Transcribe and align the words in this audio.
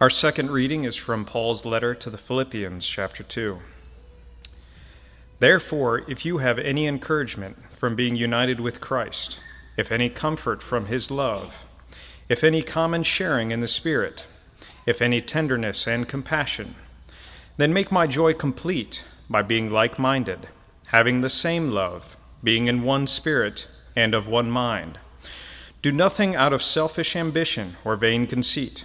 Our 0.00 0.10
second 0.10 0.52
reading 0.52 0.84
is 0.84 0.94
from 0.94 1.24
Paul's 1.24 1.64
letter 1.64 1.92
to 1.92 2.08
the 2.08 2.16
Philippians, 2.16 2.86
chapter 2.86 3.24
2. 3.24 3.58
Therefore, 5.40 6.04
if 6.06 6.24
you 6.24 6.38
have 6.38 6.56
any 6.60 6.86
encouragement 6.86 7.56
from 7.72 7.96
being 7.96 8.14
united 8.14 8.60
with 8.60 8.80
Christ, 8.80 9.40
if 9.76 9.90
any 9.90 10.08
comfort 10.08 10.62
from 10.62 10.86
his 10.86 11.10
love, 11.10 11.66
if 12.28 12.44
any 12.44 12.62
common 12.62 13.02
sharing 13.02 13.50
in 13.50 13.58
the 13.58 13.66
Spirit, 13.66 14.24
if 14.86 15.02
any 15.02 15.20
tenderness 15.20 15.88
and 15.88 16.06
compassion, 16.06 16.76
then 17.56 17.72
make 17.72 17.90
my 17.90 18.06
joy 18.06 18.32
complete 18.32 19.04
by 19.28 19.42
being 19.42 19.68
like 19.68 19.98
minded, 19.98 20.46
having 20.86 21.22
the 21.22 21.28
same 21.28 21.72
love, 21.72 22.16
being 22.44 22.68
in 22.68 22.84
one 22.84 23.08
spirit 23.08 23.66
and 23.96 24.14
of 24.14 24.28
one 24.28 24.48
mind. 24.48 25.00
Do 25.82 25.90
nothing 25.90 26.36
out 26.36 26.52
of 26.52 26.62
selfish 26.62 27.16
ambition 27.16 27.74
or 27.84 27.96
vain 27.96 28.28
conceit. 28.28 28.84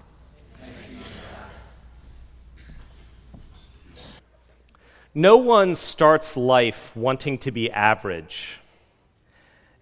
No 5.13 5.35
one 5.35 5.75
starts 5.75 6.37
life 6.37 6.95
wanting 6.95 7.37
to 7.39 7.51
be 7.51 7.69
average. 7.69 8.59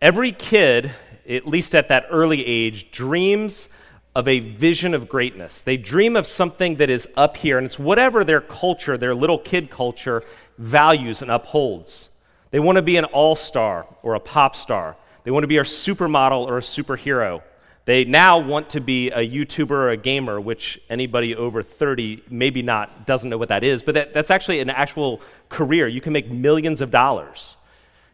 Every 0.02 0.31
kid, 0.31 0.91
at 1.27 1.45
least 1.45 1.75
at 1.75 1.89
that 1.89 2.08
early 2.09 2.44
age, 2.44 2.89
dreams 2.89 3.69
of 4.16 4.27
a 4.27 4.39
vision 4.39 4.95
of 4.95 5.08
greatness. 5.08 5.61
They 5.61 5.77
dream 5.77 6.16
of 6.16 6.25
something 6.25 6.77
that 6.77 6.89
is 6.89 7.08
up 7.16 7.38
here, 7.38 7.59
and 7.59 7.66
it's 7.66 7.77
whatever 7.77 8.23
their 8.23 8.41
culture, 8.41 8.97
their 8.97 9.13
little 9.13 9.38
kid 9.38 9.69
culture, 9.69 10.23
values 10.58 11.21
and 11.21 11.30
upholds. 11.30 12.09
They 12.49 12.59
want 12.59 12.77
to 12.77 12.81
be 12.81 12.97
an 12.97 13.05
all 13.05 13.36
star 13.36 13.86
or 14.02 14.16
a 14.16 14.19
pop 14.19 14.55
star. 14.55 14.97
They 15.25 15.31
want 15.31 15.43
to 15.43 15.47
be 15.47 15.59
a 15.59 15.64
supermodel 15.64 16.47
or 16.47 16.58
a 16.58 16.61
superhero. 16.61 17.43
They 17.85 18.05
now 18.05 18.38
want 18.38 18.69
to 18.72 18.81
be 18.81 19.09
a 19.09 19.27
YouTuber 19.27 19.72
or 19.72 19.89
a 19.89 19.97
gamer, 19.97 20.39
which 20.39 20.80
anybody 20.89 21.35
over 21.35 21.63
30 21.63 22.23
maybe 22.30 22.61
not 22.61 23.08
doesn't 23.08 23.30
know 23.30 23.38
what 23.38 23.49
that 23.49 23.63
is, 23.63 23.81
but 23.81 23.95
that, 23.95 24.13
that's 24.13 24.30
actually 24.30 24.59
an 24.59 24.69
actual 24.69 25.21
career. 25.49 25.88
You 25.88 26.02
can 26.02 26.13
make 26.13 26.30
millions 26.30 26.81
of 26.81 26.91
dollars. 26.91 27.55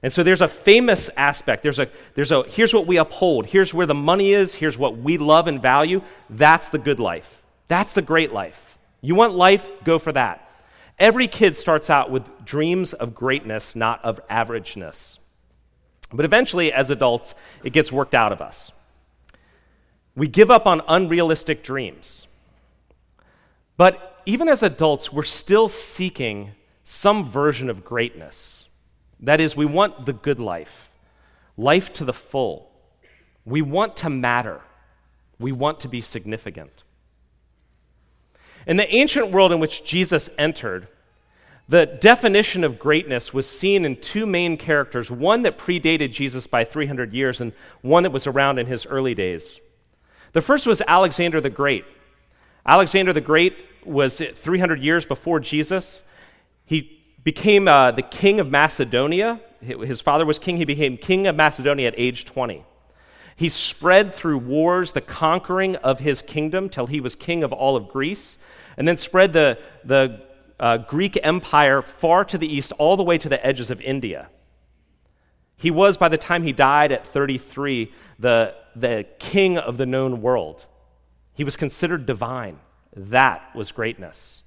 And 0.02 0.14
so 0.14 0.24
there's 0.24 0.42
a 0.42 0.48
famous 0.48 1.10
aspect. 1.18 1.64
There's 1.64 1.80
a, 1.80 1.90
there's 2.14 2.32
a 2.32 2.44
here's 2.44 2.74
what 2.74 2.86
we 2.88 2.98
uphold, 2.98 3.48
here's 3.48 3.74
where 3.74 3.88
the 3.88 3.96
money 3.96 4.34
is, 4.34 4.54
here's 4.54 4.78
what 4.78 4.98
we 4.98 5.18
love 5.18 5.48
and 5.48 5.62
value. 5.62 6.02
That's 6.30 6.70
the 6.70 6.78
good 6.78 7.00
life. 7.00 7.44
That's 7.68 7.94
the 7.94 8.02
great 8.02 8.32
life. 8.32 8.78
You 9.02 9.16
want 9.16 9.34
life? 9.34 9.68
Go 9.84 10.00
for 10.00 10.12
that. 10.12 10.48
Every 10.98 11.28
kid 11.28 11.58
starts 11.58 11.90
out 11.90 12.10
with 12.10 12.46
dreams 12.46 12.94
of 12.94 13.14
greatness, 13.14 13.76
not 13.76 14.04
of 14.06 14.26
averageness. 14.28 15.20
But 16.14 16.24
eventually, 16.24 16.72
as 16.72 16.90
adults, 16.90 17.36
it 17.64 17.74
gets 17.74 17.92
worked 17.92 18.14
out 18.14 18.32
of 18.32 18.42
us. 18.42 18.72
We 20.16 20.28
give 20.28 20.50
up 20.50 20.66
on 20.66 20.82
unrealistic 20.88 21.64
dreams. 21.64 22.28
But 23.78 24.22
even 24.26 24.48
as 24.48 24.64
adults, 24.64 25.12
we're 25.12 25.24
still 25.24 25.68
seeking 25.70 26.52
some 26.84 27.28
version 27.28 27.70
of 27.70 27.84
greatness. 27.84 28.70
That 29.20 29.40
is, 29.40 29.56
we 29.56 29.66
want 29.66 30.06
the 30.06 30.14
good 30.14 30.40
life, 30.40 30.92
life 31.58 31.92
to 31.94 32.06
the 32.06 32.14
full. 32.14 32.72
We 33.46 33.62
want 33.62 33.98
to 33.98 34.10
matter, 34.10 34.62
we 35.40 35.52
want 35.52 35.82
to 35.82 35.88
be 35.88 36.02
significant. 36.02 36.84
In 38.66 38.78
the 38.78 38.94
ancient 38.94 39.32
world 39.32 39.52
in 39.52 39.60
which 39.60 39.84
Jesus 39.84 40.30
entered, 40.38 40.88
the 41.68 41.86
definition 41.86 42.64
of 42.64 42.80
greatness 42.80 43.34
was 43.34 43.48
seen 43.48 43.86
in 43.86 43.96
two 43.98 44.26
main 44.26 44.58
characters 44.58 45.10
one 45.10 45.44
that 45.44 45.58
predated 45.58 46.12
Jesus 46.12 46.48
by 46.48 46.64
300 46.64 47.14
years, 47.14 47.42
and 47.42 47.54
one 47.82 48.04
that 48.04 48.12
was 48.12 48.28
around 48.28 48.60
in 48.60 48.68
his 48.68 48.86
early 48.86 49.14
days. 49.14 49.60
The 50.36 50.42
first 50.42 50.68
was 50.68 50.82
Alexander 50.86 51.40
the 51.40 51.50
Great. 51.50 51.86
Alexander 52.66 53.14
the 53.14 53.22
Great 53.22 53.66
was 53.86 54.18
300 54.20 54.82
years 54.82 55.06
before 55.06 55.40
Jesus. 55.40 56.04
He 56.66 57.02
became 57.24 57.70
uh, 57.70 57.92
the 57.92 58.02
king 58.02 58.42
of 58.42 58.52
Macedonia. 58.52 59.40
His 59.62 60.02
father 60.02 60.26
was 60.26 60.38
king. 60.38 60.58
He 60.58 60.66
became 60.66 60.98
king 60.98 61.26
of 61.26 61.38
Macedonia 61.38 61.88
at 61.88 61.94
age 61.96 62.26
20. 62.26 62.66
He 63.38 63.48
spread 63.48 64.14
through 64.14 64.40
wars 64.40 64.92
the 64.92 65.00
conquering 65.00 65.78
of 65.78 66.00
his 66.00 66.22
kingdom 66.22 66.68
till 66.68 66.88
he 66.88 67.00
was 67.00 67.16
king 67.16 67.42
of 67.42 67.54
all 67.54 67.78
of 67.78 67.88
Greece, 67.88 68.38
and 68.76 68.86
then 68.86 68.98
spread 68.98 69.32
the, 69.32 69.58
the 69.86 70.22
uh, 70.60 70.80
Greek 70.80 71.18
Empire 71.24 71.82
far 71.82 72.26
to 72.26 72.38
the 72.38 72.54
east, 72.54 72.74
all 72.74 72.98
the 72.98 73.04
way 73.04 73.18
to 73.18 73.30
the 73.30 73.46
edges 73.48 73.72
of 73.72 73.80
India. 73.80 74.28
He 75.56 75.72
was, 75.72 75.96
by 75.96 76.10
the 76.10 76.18
time 76.18 76.44
he 76.44 76.52
died 76.52 76.92
at 76.92 77.08
33, 77.08 77.94
the, 78.20 78.54
the 78.76 79.06
king 79.20 79.58
of 79.58 79.78
the 79.78 79.86
known 79.86 80.22
world. 80.22 80.66
He 81.34 81.44
was 81.44 81.56
considered 81.56 82.06
divine. 82.06 82.60
That 82.96 83.56
was 83.56 83.72
greatness. 83.72 84.44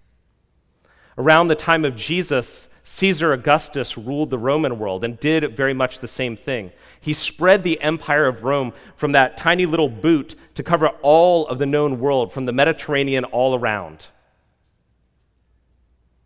Around 1.16 1.48
the 1.48 1.56
time 1.56 1.84
of 1.84 1.96
Jesus, 1.96 2.68
Caesar 2.84 3.32
Augustus 3.32 3.98
ruled 3.98 4.30
the 4.30 4.38
Roman 4.38 4.78
world 4.78 5.04
and 5.04 5.18
did 5.18 5.56
very 5.56 5.74
much 5.74 5.98
the 5.98 6.08
same 6.08 6.36
thing. 6.36 6.72
He 7.00 7.12
spread 7.12 7.62
the 7.62 7.80
empire 7.80 8.26
of 8.26 8.44
Rome 8.44 8.72
from 8.96 9.12
that 9.12 9.36
tiny 9.36 9.66
little 9.66 9.88
boot 9.88 10.36
to 10.54 10.62
cover 10.62 10.88
all 11.02 11.46
of 11.48 11.58
the 11.58 11.66
known 11.66 11.98
world, 11.98 12.32
from 12.32 12.46
the 12.46 12.52
Mediterranean 12.52 13.24
all 13.24 13.54
around. 13.54 14.06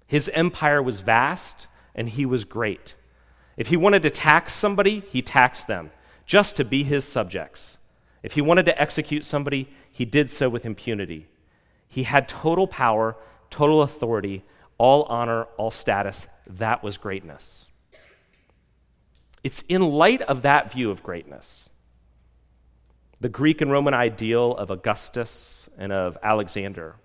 His 0.07 0.29
empire 0.35 0.83
was 0.83 1.01
vast 1.01 1.69
and 1.95 2.11
he 2.11 2.27
was 2.27 2.45
great. 2.45 2.95
If 3.57 3.69
he 3.69 3.77
wanted 3.77 4.03
to 4.03 4.11
tax 4.11 4.53
somebody, 4.53 5.03
he 5.09 5.23
taxed 5.23 5.67
them 5.67 5.91
just 6.27 6.55
to 6.57 6.65
be 6.65 6.85
his 6.85 7.07
subjects. 7.07 7.79
If 8.23 8.35
he 8.35 8.41
wanted 8.41 8.67
to 8.67 8.81
execute 8.81 9.25
somebody, 9.25 9.69
he 9.91 10.05
did 10.05 10.31
so 10.31 10.49
with 10.49 10.65
impunity. 10.65 11.27
He 11.89 12.05
had 12.05 12.29
total 12.29 12.67
power, 12.67 13.17
total 13.51 13.83
authority, 13.83 14.45
all 14.79 15.03
honor, 15.05 15.45
all 15.57 15.71
status. 15.71 16.27
That 16.47 16.83
was 16.83 16.97
greatness. 16.97 17.69
It's 19.45 19.63
in 19.69 19.83
light 19.83 20.23
of 20.23 20.43
that 20.43 20.73
view 20.73 20.91
of 20.91 21.03
greatness, 21.03 21.69
the 23.21 23.29
Greek 23.29 23.61
and 23.61 23.71
Roman 23.71 23.95
ideal 23.95 24.57
of 24.57 24.71
Augustus 24.71 25.69
and 25.77 25.93
of 25.93 26.17
Alexander, 26.23 26.97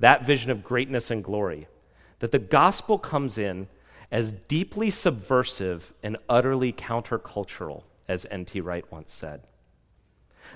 that 0.00 0.26
vision 0.26 0.50
of 0.50 0.64
greatness 0.64 1.10
and 1.10 1.22
glory, 1.22 1.68
that 2.18 2.32
the 2.32 2.38
gospel 2.38 2.98
comes 2.98 3.38
in 3.38 3.68
as 4.10 4.32
deeply 4.32 4.90
subversive 4.90 5.92
and 6.02 6.16
utterly 6.28 6.72
countercultural, 6.72 7.84
as 8.08 8.26
N.T. 8.30 8.60
Wright 8.60 8.84
once 8.90 9.12
said. 9.12 9.42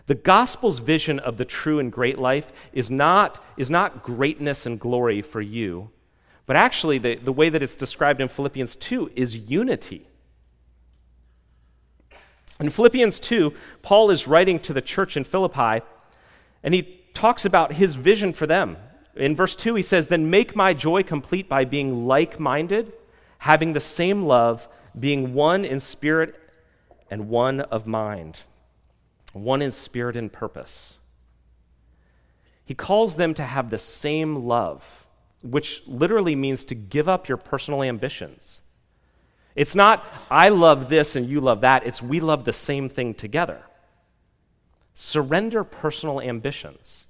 The 0.06 0.14
gospel's 0.14 0.78
vision 0.78 1.18
of 1.18 1.36
the 1.36 1.44
true 1.44 1.78
and 1.78 1.92
great 1.92 2.18
life 2.18 2.52
is 2.72 2.90
not, 2.90 3.42
is 3.56 3.70
not 3.70 4.02
greatness 4.02 4.66
and 4.66 4.78
glory 4.78 5.22
for 5.22 5.40
you, 5.40 5.90
but 6.46 6.56
actually, 6.56 6.98
the, 6.98 7.14
the 7.16 7.32
way 7.32 7.48
that 7.48 7.62
it's 7.62 7.76
described 7.76 8.20
in 8.20 8.28
Philippians 8.28 8.76
2 8.76 9.12
is 9.14 9.36
unity. 9.36 10.06
In 12.58 12.68
Philippians 12.68 13.20
2, 13.20 13.54
Paul 13.82 14.10
is 14.10 14.26
writing 14.26 14.58
to 14.60 14.72
the 14.72 14.82
church 14.82 15.16
in 15.16 15.24
Philippi, 15.24 15.84
and 16.62 16.74
he 16.74 17.00
talks 17.14 17.44
about 17.44 17.74
his 17.74 17.94
vision 17.94 18.32
for 18.32 18.46
them. 18.46 18.76
In 19.14 19.36
verse 19.36 19.54
2, 19.54 19.74
he 19.76 19.82
says, 19.82 20.08
Then 20.08 20.30
make 20.30 20.56
my 20.56 20.74
joy 20.74 21.02
complete 21.02 21.48
by 21.48 21.64
being 21.64 22.06
like 22.06 22.40
minded 22.40 22.92
having 23.42 23.72
the 23.72 23.80
same 23.80 24.24
love, 24.24 24.68
being 24.96 25.34
one 25.34 25.64
in 25.64 25.80
spirit 25.80 26.32
and 27.10 27.28
one 27.28 27.60
of 27.60 27.88
mind, 27.88 28.40
one 29.32 29.62
in 29.62 29.72
spirit 29.72 30.16
and 30.16 30.32
purpose. 30.32 30.98
He 32.64 32.74
calls 32.74 33.16
them 33.16 33.34
to 33.34 33.42
have 33.42 33.70
the 33.70 33.78
same 33.78 34.46
love, 34.46 35.06
which 35.42 35.82
literally 35.86 36.36
means 36.36 36.64
to 36.64 36.74
give 36.74 37.08
up 37.08 37.28
your 37.28 37.38
personal 37.38 37.82
ambitions. 37.82 38.60
It's 39.54 39.74
not, 39.74 40.06
I 40.30 40.48
love 40.48 40.88
this 40.88 41.16
and 41.16 41.28
you 41.28 41.40
love 41.40 41.60
that, 41.62 41.86
it's 41.86 42.00
we 42.00 42.20
love 42.20 42.44
the 42.44 42.52
same 42.52 42.88
thing 42.88 43.14
together. 43.14 43.62
Surrender 44.94 45.64
personal 45.64 46.20
ambitions. 46.20 47.06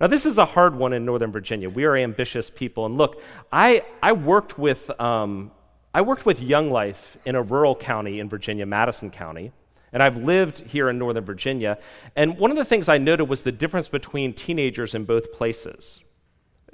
Now, 0.00 0.08
this 0.08 0.26
is 0.26 0.38
a 0.38 0.44
hard 0.44 0.74
one 0.74 0.92
in 0.92 1.04
Northern 1.04 1.30
Virginia. 1.30 1.70
We 1.70 1.84
are 1.84 1.96
ambitious 1.96 2.50
people. 2.50 2.86
And 2.86 2.98
look, 2.98 3.22
I, 3.52 3.84
I, 4.02 4.12
worked, 4.12 4.58
with, 4.58 4.90
um, 5.00 5.52
I 5.94 6.02
worked 6.02 6.26
with 6.26 6.40
Young 6.40 6.70
Life 6.70 7.16
in 7.24 7.36
a 7.36 7.42
rural 7.42 7.76
county 7.76 8.18
in 8.18 8.28
Virginia, 8.28 8.66
Madison 8.66 9.10
County. 9.10 9.52
And 9.92 10.02
I've 10.02 10.16
lived 10.16 10.60
here 10.60 10.88
in 10.88 10.98
Northern 10.98 11.24
Virginia. 11.24 11.78
And 12.16 12.38
one 12.38 12.50
of 12.50 12.56
the 12.56 12.64
things 12.64 12.88
I 12.88 12.98
noted 12.98 13.24
was 13.24 13.42
the 13.42 13.52
difference 13.52 13.88
between 13.88 14.32
teenagers 14.32 14.94
in 14.94 15.04
both 15.04 15.32
places. 15.32 16.02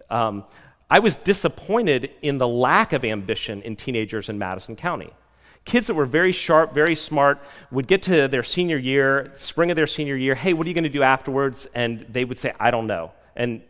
Um, 0.08 0.44
I 0.90 1.00
was 1.00 1.16
disappointed 1.16 2.10
in 2.22 2.38
the 2.38 2.48
lack 2.48 2.92
of 2.92 3.04
ambition 3.04 3.60
in 3.62 3.76
teenagers 3.76 4.28
in 4.28 4.38
Madison 4.38 4.76
County. 4.76 5.12
Kids 5.64 5.88
that 5.88 5.94
were 5.94 6.06
very 6.06 6.32
sharp, 6.32 6.72
very 6.72 6.94
smart, 6.94 7.42
would 7.70 7.86
get 7.86 8.02
to 8.04 8.28
their 8.28 8.42
senior 8.42 8.78
year, 8.78 9.32
spring 9.34 9.70
of 9.70 9.76
their 9.76 9.86
senior 9.86 10.16
year, 10.16 10.34
hey, 10.34 10.54
what 10.54 10.66
are 10.66 10.68
you 10.68 10.74
going 10.74 10.84
to 10.84 10.88
do 10.88 11.02
afterwards? 11.02 11.66
And 11.74 12.06
they 12.08 12.24
would 12.24 12.38
say, 12.38 12.54
I 12.58 12.70
don't 12.70 12.86
know. 12.86 13.12
And 13.36 13.60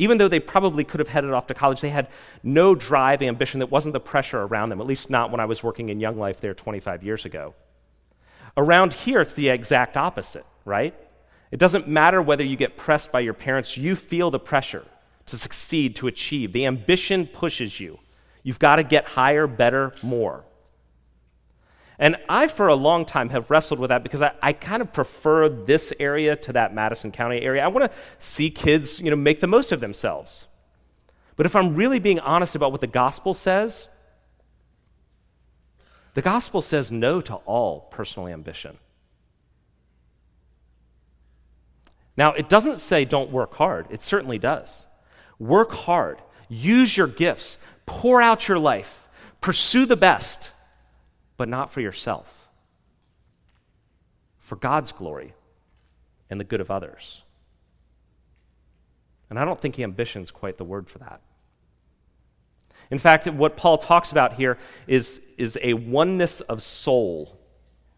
even 0.00 0.18
though 0.18 0.26
they 0.26 0.40
probably 0.40 0.82
could 0.82 0.98
have 0.98 1.08
headed 1.08 1.30
off 1.30 1.46
to 1.46 1.54
college, 1.54 1.80
they 1.80 1.90
had 1.90 2.08
no 2.42 2.74
drive, 2.74 3.22
ambition 3.22 3.60
that 3.60 3.70
wasn't 3.70 3.92
the 3.92 4.00
pressure 4.00 4.42
around 4.42 4.70
them, 4.70 4.80
at 4.80 4.86
least 4.86 5.10
not 5.10 5.30
when 5.30 5.40
I 5.40 5.44
was 5.44 5.62
working 5.62 5.90
in 5.90 6.00
Young 6.00 6.18
Life 6.18 6.40
there 6.40 6.54
25 6.54 7.04
years 7.04 7.24
ago. 7.24 7.54
Around 8.56 8.94
here, 8.94 9.20
it's 9.20 9.34
the 9.34 9.48
exact 9.48 9.96
opposite, 9.96 10.46
right? 10.64 10.94
It 11.50 11.58
doesn't 11.58 11.88
matter 11.88 12.22
whether 12.22 12.44
you 12.44 12.56
get 12.56 12.76
pressed 12.76 13.12
by 13.12 13.20
your 13.20 13.34
parents, 13.34 13.76
you 13.76 13.96
feel 13.96 14.30
the 14.30 14.38
pressure 14.38 14.84
to 15.26 15.36
succeed, 15.36 15.96
to 15.96 16.06
achieve. 16.06 16.52
The 16.52 16.66
ambition 16.66 17.26
pushes 17.26 17.80
you. 17.80 17.98
You've 18.42 18.58
got 18.58 18.76
to 18.76 18.82
get 18.82 19.06
higher, 19.06 19.46
better, 19.46 19.94
more. 20.02 20.44
And 21.98 22.16
I, 22.28 22.48
for 22.48 22.68
a 22.68 22.74
long 22.74 23.04
time, 23.04 23.30
have 23.30 23.50
wrestled 23.50 23.78
with 23.78 23.88
that 23.88 24.02
because 24.02 24.20
I, 24.20 24.32
I, 24.42 24.52
kind 24.52 24.82
of 24.82 24.92
prefer 24.92 25.48
this 25.48 25.92
area 26.00 26.34
to 26.36 26.52
that 26.54 26.74
Madison 26.74 27.12
County 27.12 27.40
area. 27.40 27.64
I 27.64 27.68
want 27.68 27.90
to 27.90 27.98
see 28.18 28.50
kids, 28.50 29.00
you 29.00 29.10
know, 29.10 29.16
make 29.16 29.40
the 29.40 29.46
most 29.46 29.70
of 29.70 29.80
themselves. 29.80 30.46
But 31.36 31.46
if 31.46 31.54
I'm 31.54 31.74
really 31.74 32.00
being 32.00 32.20
honest 32.20 32.56
about 32.56 32.72
what 32.72 32.80
the 32.80 32.88
gospel 32.88 33.32
says, 33.32 33.88
the 36.14 36.22
gospel 36.22 36.62
says 36.62 36.90
no 36.90 37.20
to 37.20 37.34
all 37.34 37.80
personal 37.90 38.28
ambition. 38.28 38.78
Now, 42.16 42.32
it 42.32 42.48
doesn't 42.48 42.78
say 42.78 43.04
don't 43.04 43.30
work 43.30 43.54
hard, 43.54 43.86
it 43.90 44.02
certainly 44.02 44.38
does. 44.38 44.86
Work 45.38 45.72
hard, 45.72 46.18
use 46.48 46.96
your 46.96 47.08
gifts, 47.08 47.58
pour 47.86 48.22
out 48.22 48.48
your 48.48 48.58
life, 48.58 49.08
pursue 49.40 49.84
the 49.84 49.96
best, 49.96 50.52
but 51.36 51.48
not 51.48 51.72
for 51.72 51.80
yourself, 51.80 52.48
for 54.38 54.54
God's 54.56 54.92
glory 54.92 55.34
and 56.30 56.38
the 56.38 56.44
good 56.44 56.60
of 56.60 56.70
others. 56.70 57.22
And 59.28 59.38
I 59.38 59.44
don't 59.44 59.60
think 59.60 59.78
ambition 59.80 60.22
is 60.22 60.30
quite 60.30 60.58
the 60.58 60.64
word 60.64 60.88
for 60.88 60.98
that. 60.98 61.20
In 62.90 62.98
fact, 62.98 63.26
what 63.26 63.56
Paul 63.56 63.78
talks 63.78 64.12
about 64.12 64.34
here 64.34 64.58
is, 64.86 65.20
is 65.38 65.58
a 65.62 65.74
oneness 65.74 66.40
of 66.42 66.62
soul, 66.62 67.38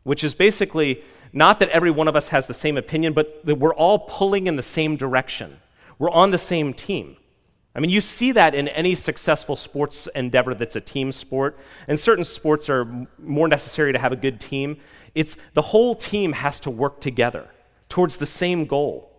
which 0.05 0.23
is 0.25 0.35
basically 0.35 1.03
not 1.33 1.59
that 1.59 1.69
every 1.71 1.91
one 1.91 2.09
of 2.09 2.17
us 2.17 2.29
has 2.29 2.47
the 2.47 2.55
same 2.55 2.77
opinion, 2.77 3.13
but 3.13 3.45
that 3.45 3.57
we're 3.57 3.75
all 3.75 3.99
pulling 3.99 4.47
in 4.47 4.57
the 4.57 4.63
same 4.63 4.97
direction. 4.97 5.59
We're 5.99 6.11
on 6.11 6.31
the 6.31 6.39
same 6.39 6.73
team. 6.73 7.17
I 7.75 7.81
mean, 7.81 7.91
you 7.91 8.01
see 8.01 8.33
that 8.33 8.55
in 8.55 8.69
any 8.69 8.95
successful 8.95 9.55
sports 9.55 10.09
endeavor 10.15 10.55
that's 10.55 10.77
a 10.77 10.81
team 10.81 11.13
sport, 11.13 11.59
and 11.89 12.01
certain 12.01 12.25
sports 12.25 12.71
are 12.71 13.07
more 13.19 13.49
necessary 13.49 13.93
to 13.93 13.99
have 13.99 14.13
a 14.13 14.17
good 14.17 14.41
team. 14.41 14.79
It's 15.15 15.37
the 15.53 15.61
whole 15.61 15.95
team 15.95 16.33
has 16.33 16.59
to 16.61 16.71
work 16.71 17.03
together 17.03 17.49
towards 17.91 18.17
the 18.17 18.25
same 18.25 18.65
goal. 18.65 19.13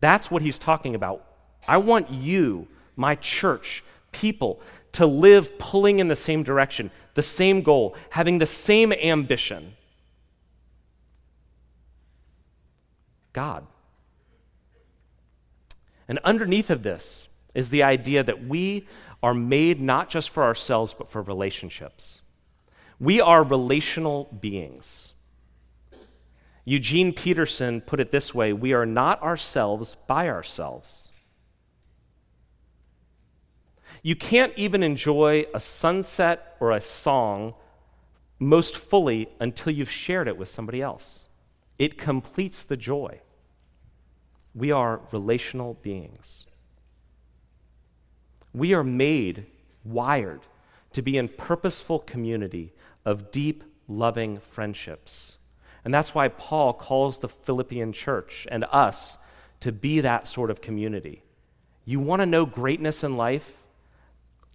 That's 0.00 0.30
what 0.30 0.42
he's 0.42 0.58
talking 0.58 0.94
about. 0.94 1.24
I 1.66 1.78
want 1.78 2.10
you, 2.10 2.68
my 3.00 3.14
church, 3.16 3.82
people, 4.12 4.60
to 4.92 5.06
live 5.06 5.58
pulling 5.58 5.98
in 5.98 6.08
the 6.08 6.16
same 6.16 6.42
direction, 6.42 6.90
the 7.14 7.22
same 7.22 7.62
goal, 7.62 7.96
having 8.10 8.38
the 8.38 8.46
same 8.46 8.92
ambition. 8.92 9.74
God. 13.32 13.66
And 16.06 16.18
underneath 16.24 16.70
of 16.70 16.82
this 16.82 17.28
is 17.54 17.70
the 17.70 17.82
idea 17.82 18.22
that 18.22 18.46
we 18.46 18.86
are 19.22 19.34
made 19.34 19.80
not 19.80 20.10
just 20.10 20.30
for 20.30 20.42
ourselves, 20.42 20.92
but 20.92 21.10
for 21.10 21.22
relationships. 21.22 22.20
We 22.98 23.20
are 23.20 23.42
relational 23.42 24.24
beings. 24.40 25.14
Eugene 26.64 27.12
Peterson 27.12 27.80
put 27.80 28.00
it 28.00 28.12
this 28.12 28.34
way 28.34 28.52
we 28.52 28.72
are 28.72 28.86
not 28.86 29.22
ourselves 29.22 29.96
by 30.06 30.28
ourselves. 30.28 31.08
You 34.02 34.16
can't 34.16 34.52
even 34.56 34.82
enjoy 34.82 35.46
a 35.54 35.60
sunset 35.60 36.56
or 36.60 36.72
a 36.72 36.80
song 36.80 37.54
most 38.38 38.76
fully 38.76 39.28
until 39.38 39.72
you've 39.72 39.90
shared 39.90 40.26
it 40.26 40.38
with 40.38 40.48
somebody 40.48 40.80
else. 40.80 41.28
It 41.78 41.98
completes 41.98 42.62
the 42.64 42.76
joy. 42.76 43.20
We 44.54 44.70
are 44.70 45.00
relational 45.12 45.74
beings. 45.74 46.46
We 48.52 48.74
are 48.74 48.82
made, 48.82 49.46
wired, 49.84 50.40
to 50.92 51.02
be 51.02 51.16
in 51.16 51.28
purposeful 51.28 52.00
community 52.00 52.72
of 53.04 53.30
deep, 53.30 53.62
loving 53.86 54.40
friendships. 54.40 55.36
And 55.84 55.94
that's 55.94 56.14
why 56.14 56.28
Paul 56.28 56.72
calls 56.72 57.18
the 57.18 57.28
Philippian 57.28 57.92
church 57.92 58.46
and 58.50 58.64
us 58.72 59.18
to 59.60 59.72
be 59.72 60.00
that 60.00 60.26
sort 60.26 60.50
of 60.50 60.60
community. 60.60 61.22
You 61.84 62.00
want 62.00 62.20
to 62.20 62.26
know 62.26 62.44
greatness 62.44 63.04
in 63.04 63.16
life? 63.16 63.59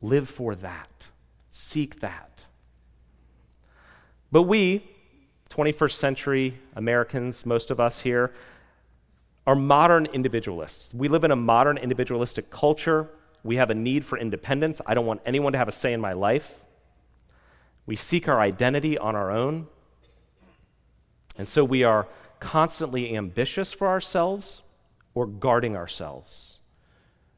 Live 0.05 0.29
for 0.29 0.53
that. 0.53 1.07
Seek 1.49 1.99
that. 2.01 2.45
But 4.31 4.43
we, 4.43 4.83
21st 5.49 5.93
century 5.93 6.59
Americans, 6.75 7.43
most 7.43 7.71
of 7.71 7.79
us 7.79 8.01
here, 8.01 8.31
are 9.47 9.55
modern 9.55 10.05
individualists. 10.05 10.93
We 10.93 11.07
live 11.07 11.23
in 11.23 11.31
a 11.31 11.35
modern 11.35 11.77
individualistic 11.77 12.51
culture. 12.51 13.09
We 13.43 13.55
have 13.55 13.71
a 13.71 13.73
need 13.73 14.05
for 14.05 14.19
independence. 14.19 14.79
I 14.85 14.93
don't 14.93 15.07
want 15.07 15.21
anyone 15.25 15.53
to 15.53 15.57
have 15.57 15.67
a 15.67 15.71
say 15.71 15.91
in 15.91 16.01
my 16.01 16.13
life. 16.13 16.53
We 17.87 17.95
seek 17.95 18.27
our 18.27 18.39
identity 18.39 18.99
on 18.99 19.15
our 19.15 19.31
own. 19.31 19.65
And 21.35 21.47
so 21.47 21.63
we 21.63 21.83
are 21.83 22.07
constantly 22.39 23.15
ambitious 23.17 23.73
for 23.73 23.87
ourselves 23.87 24.61
or 25.15 25.25
guarding 25.25 25.75
ourselves. 25.75 26.59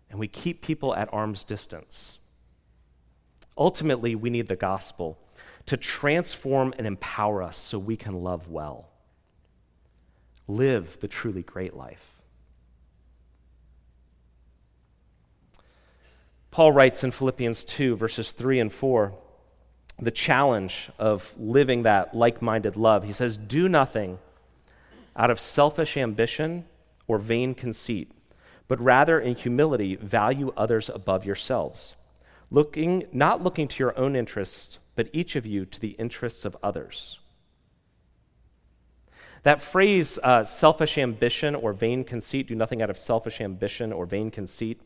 And 0.09 0.19
we 0.19 0.27
keep 0.27 0.61
people 0.61 0.93
at 0.93 1.07
arm's 1.13 1.45
distance. 1.45 2.19
Ultimately, 3.57 4.15
we 4.15 4.29
need 4.29 4.47
the 4.47 4.55
gospel 4.55 5.17
to 5.65 5.77
transform 5.77 6.73
and 6.77 6.85
empower 6.85 7.41
us 7.43 7.57
so 7.57 7.79
we 7.79 7.97
can 7.97 8.23
love 8.23 8.47
well 8.47 8.89
live 10.47 10.99
the 10.99 11.07
truly 11.07 11.43
great 11.43 11.75
life. 11.75 12.21
Paul 16.51 16.71
writes 16.71 17.03
in 17.03 17.11
Philippians 17.11 17.63
2, 17.65 17.95
verses 17.97 18.31
3 18.31 18.59
and 18.59 18.73
4, 18.73 19.13
the 19.99 20.11
challenge 20.11 20.89
of 20.97 21.33
living 21.37 21.83
that 21.83 22.15
like 22.15 22.41
minded 22.41 22.77
love. 22.77 23.03
He 23.03 23.11
says, 23.11 23.37
Do 23.37 23.67
nothing 23.67 24.19
out 25.15 25.29
of 25.29 25.39
selfish 25.39 25.97
ambition 25.97 26.65
or 27.07 27.17
vain 27.17 27.53
conceit, 27.53 28.11
but 28.67 28.79
rather 28.79 29.19
in 29.19 29.35
humility 29.35 29.95
value 29.95 30.53
others 30.55 30.89
above 30.89 31.25
yourselves, 31.25 31.95
looking, 32.49 33.05
not 33.11 33.43
looking 33.43 33.67
to 33.67 33.83
your 33.83 33.97
own 33.97 34.15
interests, 34.15 34.79
but 34.95 35.09
each 35.13 35.35
of 35.35 35.45
you 35.45 35.65
to 35.65 35.79
the 35.79 35.91
interests 35.91 36.45
of 36.45 36.57
others. 36.63 37.19
That 39.43 39.61
phrase, 39.61 40.17
uh, 40.23 40.43
selfish 40.43 40.97
ambition 40.97 41.55
or 41.55 41.71
vain 41.71 42.03
conceit, 42.03 42.47
do 42.47 42.55
nothing 42.55 42.81
out 42.81 42.89
of 42.89 42.97
selfish 42.97 43.39
ambition 43.39 43.93
or 43.93 44.05
vain 44.05 44.31
conceit, 44.31 44.81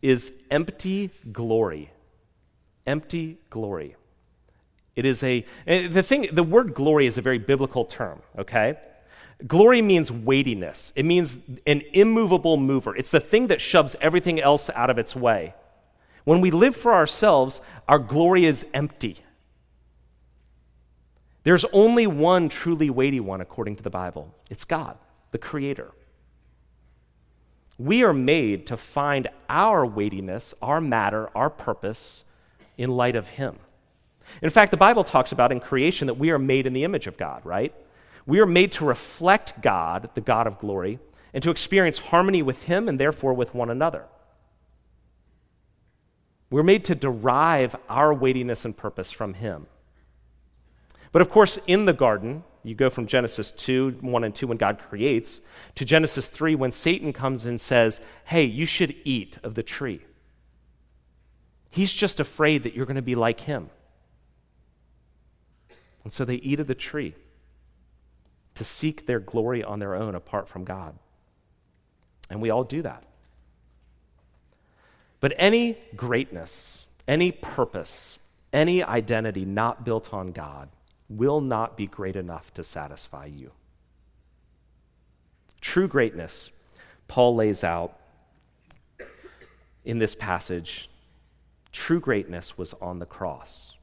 is 0.00 0.32
empty 0.50 1.10
glory. 1.32 1.90
Empty 2.86 3.38
glory. 3.50 3.96
It 4.96 5.04
is 5.04 5.22
a, 5.22 5.44
the 5.66 6.02
thing, 6.02 6.28
the 6.32 6.42
word 6.42 6.74
glory 6.74 7.06
is 7.06 7.18
a 7.18 7.22
very 7.22 7.38
biblical 7.38 7.84
term, 7.84 8.20
okay? 8.38 8.76
Glory 9.46 9.82
means 9.82 10.10
weightiness, 10.10 10.92
it 10.96 11.04
means 11.04 11.38
an 11.66 11.82
immovable 11.92 12.56
mover. 12.56 12.96
It's 12.96 13.12
the 13.12 13.20
thing 13.20 13.46
that 13.48 13.60
shoves 13.60 13.94
everything 14.00 14.40
else 14.40 14.70
out 14.70 14.90
of 14.90 14.98
its 14.98 15.14
way. 15.14 15.54
When 16.28 16.42
we 16.42 16.50
live 16.50 16.76
for 16.76 16.92
ourselves, 16.92 17.62
our 17.88 17.98
glory 17.98 18.44
is 18.44 18.66
empty. 18.74 19.16
There's 21.42 21.64
only 21.72 22.06
one 22.06 22.50
truly 22.50 22.90
weighty 22.90 23.18
one 23.18 23.40
according 23.40 23.76
to 23.76 23.82
the 23.82 23.88
Bible 23.88 24.34
it's 24.50 24.64
God, 24.64 24.98
the 25.30 25.38
Creator. 25.38 25.90
We 27.78 28.04
are 28.04 28.12
made 28.12 28.66
to 28.66 28.76
find 28.76 29.28
our 29.48 29.86
weightiness, 29.86 30.52
our 30.60 30.82
matter, 30.82 31.30
our 31.34 31.48
purpose 31.48 32.24
in 32.76 32.90
light 32.90 33.16
of 33.16 33.28
Him. 33.28 33.58
In 34.42 34.50
fact, 34.50 34.70
the 34.70 34.76
Bible 34.76 35.04
talks 35.04 35.32
about 35.32 35.50
in 35.50 35.60
creation 35.60 36.08
that 36.08 36.18
we 36.18 36.28
are 36.28 36.38
made 36.38 36.66
in 36.66 36.74
the 36.74 36.84
image 36.84 37.06
of 37.06 37.16
God, 37.16 37.40
right? 37.46 37.74
We 38.26 38.40
are 38.40 38.46
made 38.46 38.72
to 38.72 38.84
reflect 38.84 39.62
God, 39.62 40.10
the 40.12 40.20
God 40.20 40.46
of 40.46 40.58
glory, 40.58 40.98
and 41.32 41.42
to 41.42 41.48
experience 41.48 41.98
harmony 41.98 42.42
with 42.42 42.64
Him 42.64 42.86
and 42.86 43.00
therefore 43.00 43.32
with 43.32 43.54
one 43.54 43.70
another. 43.70 44.04
We're 46.50 46.62
made 46.62 46.84
to 46.86 46.94
derive 46.94 47.76
our 47.88 48.12
weightiness 48.12 48.64
and 48.64 48.76
purpose 48.76 49.10
from 49.10 49.34
Him. 49.34 49.66
But 51.12 51.22
of 51.22 51.30
course, 51.30 51.58
in 51.66 51.84
the 51.84 51.92
garden, 51.92 52.44
you 52.62 52.74
go 52.74 52.90
from 52.90 53.06
Genesis 53.06 53.50
2, 53.52 53.98
1 54.00 54.24
and 54.24 54.34
2, 54.34 54.46
when 54.46 54.58
God 54.58 54.78
creates, 54.78 55.40
to 55.74 55.84
Genesis 55.84 56.28
3, 56.28 56.54
when 56.54 56.70
Satan 56.70 57.12
comes 57.12 57.46
and 57.46 57.60
says, 57.60 58.00
Hey, 58.24 58.44
you 58.44 58.66
should 58.66 58.94
eat 59.04 59.38
of 59.42 59.54
the 59.54 59.62
tree. 59.62 60.02
He's 61.70 61.92
just 61.92 62.20
afraid 62.20 62.62
that 62.62 62.74
you're 62.74 62.86
going 62.86 62.96
to 62.96 63.02
be 63.02 63.14
like 63.14 63.40
him. 63.40 63.70
And 66.04 66.12
so 66.12 66.24
they 66.24 66.36
eat 66.36 66.60
of 66.60 66.66
the 66.66 66.74
tree 66.74 67.14
to 68.54 68.64
seek 68.64 69.06
their 69.06 69.20
glory 69.20 69.62
on 69.62 69.78
their 69.78 69.94
own 69.94 70.14
apart 70.14 70.48
from 70.48 70.64
God. 70.64 70.98
And 72.30 72.40
we 72.40 72.50
all 72.50 72.64
do 72.64 72.82
that. 72.82 73.04
But 75.20 75.34
any 75.36 75.78
greatness, 75.96 76.86
any 77.06 77.32
purpose, 77.32 78.18
any 78.52 78.82
identity 78.82 79.44
not 79.44 79.84
built 79.84 80.14
on 80.14 80.32
God 80.32 80.68
will 81.08 81.40
not 81.40 81.76
be 81.76 81.86
great 81.86 82.16
enough 82.16 82.52
to 82.54 82.62
satisfy 82.62 83.26
you. 83.26 83.52
True 85.60 85.88
greatness, 85.88 86.50
Paul 87.08 87.34
lays 87.34 87.64
out 87.64 87.98
in 89.84 89.98
this 89.98 90.14
passage, 90.14 90.88
true 91.72 91.98
greatness 91.98 92.58
was 92.58 92.74
on 92.74 92.98
the 92.98 93.06
cross. 93.06 93.74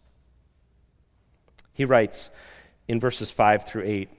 He 1.74 1.84
writes 1.84 2.30
in 2.88 3.00
verses 3.00 3.32
5 3.32 3.66
through 3.66 3.84
8, 3.84 4.10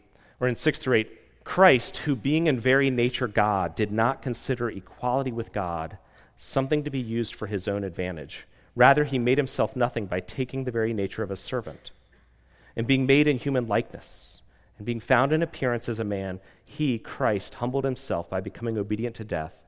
or 0.41 0.49
in 0.49 0.57
6 0.57 0.79
through 0.79 0.97
8, 0.97 1.45
Christ, 1.45 1.99
who 1.99 2.17
being 2.17 2.49
in 2.49 2.59
very 2.59 2.91
nature 2.91 3.29
God, 3.29 3.77
did 3.77 3.93
not 3.93 4.21
consider 4.21 4.69
equality 4.69 5.31
with 5.31 5.53
God 5.53 5.97
something 6.37 6.85
to 6.85 6.91
be 6.91 7.01
used 7.01 7.35
for 7.35 7.47
his 7.47 7.67
own 7.67 7.85
advantage. 7.85 8.47
Rather, 8.75 9.05
he 9.05 9.19
made 9.19 9.39
himself 9.39 9.75
nothing 9.75 10.07
by 10.07 10.21
taking 10.21 10.65
the 10.65 10.71
very 10.71 10.93
nature 10.93 11.23
of 11.23 11.31
a 11.31 11.37
servant 11.37 11.91
and 12.77 12.87
being 12.87 13.07
made 13.07 13.27
in 13.27 13.39
human 13.39 13.67
likeness, 13.67 14.43
and 14.77 14.87
being 14.87 15.01
found 15.01 15.33
in 15.33 15.43
appearance 15.43 15.89
as 15.89 15.99
a 15.99 16.05
man, 16.05 16.39
he, 16.63 16.99
Christ, 16.99 17.55
humbled 17.55 17.85
himself 17.85 18.29
by 18.29 18.41
becoming 18.41 18.77
obedient 18.77 19.17
to 19.17 19.25
death, 19.25 19.63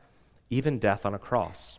even 0.50 0.78
death 0.78 1.06
on 1.06 1.14
a 1.14 1.18
cross. 1.18 1.78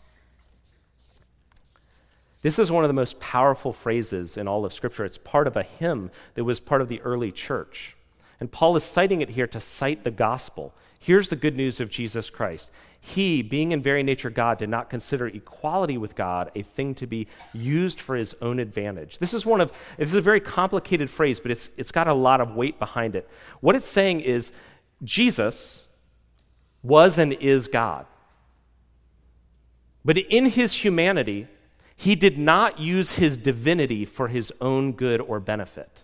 This 2.41 2.57
is 2.57 2.71
one 2.71 2.83
of 2.83 2.87
the 2.89 2.93
most 2.93 3.19
powerful 3.19 3.73
phrases 3.73 4.37
in 4.37 4.47
all 4.47 4.65
of 4.65 4.73
Scripture. 4.73 5.05
It's 5.05 5.17
part 5.17 5.45
of 5.45 5.55
a 5.55 5.63
hymn 5.63 6.09
that 6.33 6.45
was 6.45 6.59
part 6.59 6.81
of 6.81 6.87
the 6.87 7.01
early 7.01 7.31
church. 7.31 7.95
And 8.39 8.51
Paul 8.51 8.75
is 8.75 8.83
citing 8.83 9.21
it 9.21 9.29
here 9.29 9.47
to 9.47 9.59
cite 9.59 10.03
the 10.03 10.11
gospel. 10.11 10.73
Here's 10.99 11.29
the 11.29 11.35
good 11.35 11.55
news 11.55 11.79
of 11.79 11.89
Jesus 11.89 12.29
Christ. 12.29 12.71
He, 13.01 13.41
being 13.41 13.71
in 13.71 13.81
very 13.81 14.03
nature 14.03 14.29
God, 14.29 14.57
did 14.57 14.69
not 14.69 14.89
consider 14.89 15.27
equality 15.27 15.97
with 15.97 16.15
God 16.15 16.51
a 16.55 16.63
thing 16.63 16.93
to 16.95 17.07
be 17.07 17.27
used 17.53 17.99
for 17.99 18.15
his 18.15 18.35
own 18.41 18.59
advantage. 18.59 19.19
This 19.19 19.33
is 19.33 19.45
one 19.45 19.61
of 19.61 19.71
this 19.97 20.09
is 20.09 20.15
a 20.15 20.21
very 20.21 20.41
complicated 20.41 21.09
phrase, 21.09 21.39
but 21.39 21.51
it's 21.51 21.69
it's 21.77 21.91
got 21.91 22.07
a 22.07 22.13
lot 22.13 22.41
of 22.41 22.55
weight 22.55 22.77
behind 22.77 23.15
it. 23.15 23.29
What 23.61 23.75
it's 23.75 23.87
saying 23.87 24.21
is 24.21 24.51
Jesus 25.03 25.87
was 26.83 27.17
and 27.17 27.33
is 27.33 27.67
God. 27.67 28.05
But 30.03 30.17
in 30.17 30.47
his 30.47 30.73
humanity, 30.73 31.47
he 31.95 32.15
did 32.15 32.37
not 32.37 32.79
use 32.79 33.13
his 33.13 33.37
divinity 33.37 34.05
for 34.05 34.27
his 34.27 34.51
own 34.61 34.93
good 34.93 35.21
or 35.21 35.39
benefit. 35.39 36.03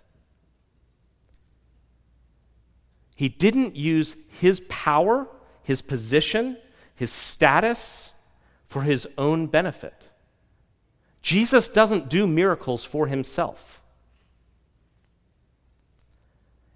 He 3.15 3.29
didn't 3.29 3.75
use 3.75 4.15
his 4.27 4.61
power, 4.67 5.27
his 5.63 5.81
position, 5.81 6.57
his 6.93 7.11
status 7.11 8.13
for 8.67 8.83
his 8.83 9.07
own 9.17 9.47
benefit. 9.47 10.09
Jesus 11.21 11.69
doesn't 11.69 12.09
do 12.09 12.27
miracles 12.27 12.83
for 12.83 13.07
himself. 13.07 13.81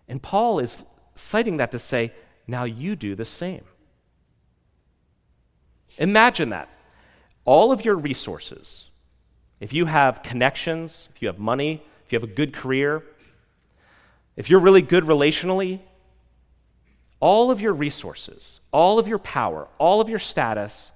And 0.07 0.21
Paul 0.21 0.59
is 0.59 0.83
citing 1.13 1.57
that 1.57 1.71
to 1.71 1.79
say, 1.79 2.13
now 2.47 2.63
you 2.63 2.95
do 2.95 3.15
the 3.15 3.25
same. 3.25 3.63
Imagine 5.97 6.49
that. 6.49 6.69
All 7.45 7.71
of 7.71 7.85
your 7.85 7.95
resources, 7.95 8.87
if 9.59 9.73
you 9.73 9.85
have 9.85 10.23
connections, 10.23 11.09
if 11.13 11.21
you 11.21 11.27
have 11.27 11.37
money, 11.37 11.83
if 12.05 12.11
you 12.11 12.15
have 12.19 12.27
a 12.27 12.33
good 12.33 12.53
career, 12.53 13.03
if 14.35 14.49
you're 14.49 14.61
really 14.61 14.81
good 14.81 15.03
relationally, 15.03 15.79
all 17.19 17.51
of 17.51 17.59
your 17.59 17.73
resources, 17.73 18.59
all 18.71 18.99
of 18.99 19.07
your 19.07 19.19
power, 19.19 19.67
all 19.77 19.99
of 19.99 20.09
your 20.09 20.19
status, 20.19 20.91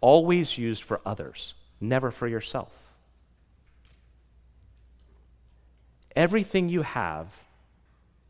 always 0.00 0.56
used 0.56 0.82
for 0.82 1.00
others, 1.04 1.54
never 1.80 2.10
for 2.10 2.26
yourself. 2.26 2.72
Everything 6.16 6.68
you 6.68 6.82
have 6.82 7.26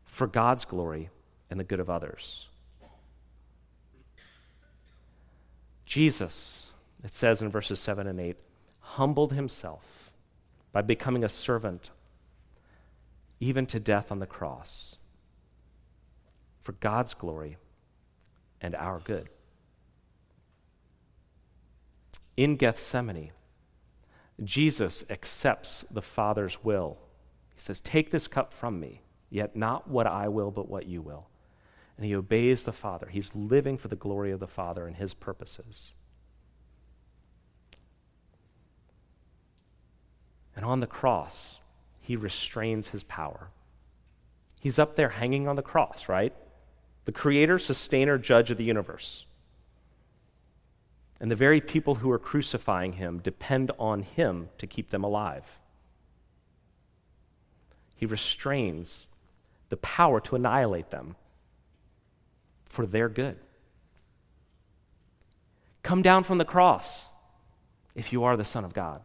for 0.05 0.27
God's 0.27 0.65
glory 0.65 1.09
and 1.49 1.59
the 1.59 1.63
good 1.63 1.79
of 1.79 1.89
others. 1.89 2.47
Jesus, 5.85 6.71
it 7.03 7.13
says 7.13 7.41
in 7.41 7.49
verses 7.49 7.79
7 7.79 8.05
and 8.05 8.19
8, 8.19 8.37
humbled 8.79 9.33
himself 9.33 10.11
by 10.71 10.81
becoming 10.81 11.23
a 11.23 11.29
servant, 11.29 11.89
even 13.39 13.65
to 13.65 13.79
death 13.79 14.11
on 14.11 14.19
the 14.19 14.27
cross 14.27 14.97
for 16.69 16.73
God's 16.73 17.15
glory 17.15 17.57
and 18.61 18.75
our 18.75 18.99
good. 18.99 19.27
In 22.37 22.57
Gethsemane, 22.57 23.31
Jesus 24.43 25.03
accepts 25.09 25.83
the 25.89 26.03
Father's 26.03 26.63
will. 26.63 26.99
He 27.55 27.59
says, 27.59 27.79
Take 27.79 28.11
this 28.11 28.27
cup 28.27 28.53
from 28.53 28.79
me, 28.79 29.01
yet 29.31 29.55
not 29.55 29.89
what 29.89 30.05
I 30.05 30.27
will, 30.27 30.51
but 30.51 30.69
what 30.69 30.85
you 30.85 31.01
will. 31.01 31.25
And 31.97 32.05
he 32.05 32.13
obeys 32.13 32.65
the 32.65 32.71
Father. 32.71 33.07
He's 33.07 33.33
living 33.33 33.75
for 33.75 33.87
the 33.87 33.95
glory 33.95 34.29
of 34.29 34.39
the 34.39 34.45
Father 34.45 34.85
and 34.85 34.95
his 34.95 35.15
purposes. 35.15 35.95
And 40.55 40.63
on 40.63 40.81
the 40.81 40.85
cross, 40.85 41.61
he 41.99 42.15
restrains 42.15 42.89
his 42.89 43.03
power. 43.05 43.49
He's 44.61 44.77
up 44.77 44.95
there 44.95 45.09
hanging 45.09 45.47
on 45.47 45.55
the 45.55 45.63
cross, 45.63 46.07
right? 46.07 46.31
The 47.09 47.13
creator, 47.13 47.57
sustainer, 47.57 48.19
judge 48.19 48.51
of 48.51 48.59
the 48.59 48.63
universe. 48.63 49.25
And 51.19 51.31
the 51.31 51.35
very 51.35 51.59
people 51.59 51.95
who 51.95 52.11
are 52.11 52.19
crucifying 52.19 52.93
him 52.93 53.17
depend 53.17 53.71
on 53.79 54.03
him 54.03 54.49
to 54.59 54.67
keep 54.67 54.91
them 54.91 55.03
alive. 55.03 55.57
He 57.95 58.05
restrains 58.05 59.07
the 59.69 59.77
power 59.77 60.19
to 60.19 60.35
annihilate 60.35 60.91
them 60.91 61.15
for 62.65 62.85
their 62.85 63.09
good. 63.09 63.39
Come 65.81 66.03
down 66.03 66.23
from 66.23 66.37
the 66.37 66.45
cross 66.45 67.09
if 67.95 68.13
you 68.13 68.23
are 68.23 68.37
the 68.37 68.45
Son 68.45 68.63
of 68.63 68.75
God. 68.75 69.01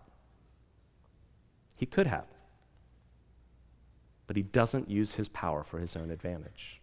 He 1.79 1.87
could 1.87 2.07
have, 2.07 2.27
but 4.27 4.37
he 4.37 4.43
doesn't 4.43 4.91
use 4.91 5.15
his 5.15 5.29
power 5.29 5.65
for 5.65 5.79
his 5.79 5.97
own 5.97 6.11
advantage. 6.11 6.83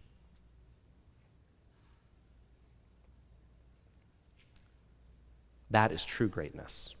That 5.72 5.90
is 5.90 6.04
true 6.04 6.28
greatness. 6.28 6.94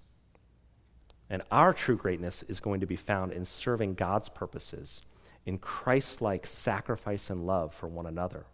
And 1.30 1.42
our 1.50 1.72
true 1.72 1.96
greatness 1.96 2.42
is 2.48 2.60
going 2.60 2.80
to 2.80 2.86
be 2.86 2.96
found 2.96 3.32
in 3.32 3.44
serving 3.44 3.94
God's 3.94 4.28
purposes, 4.28 5.00
in 5.46 5.58
Christ 5.58 6.20
like 6.20 6.46
sacrifice 6.46 7.30
and 7.30 7.46
love 7.46 7.72
for 7.72 7.86
one 7.86 8.06
another. 8.06 8.44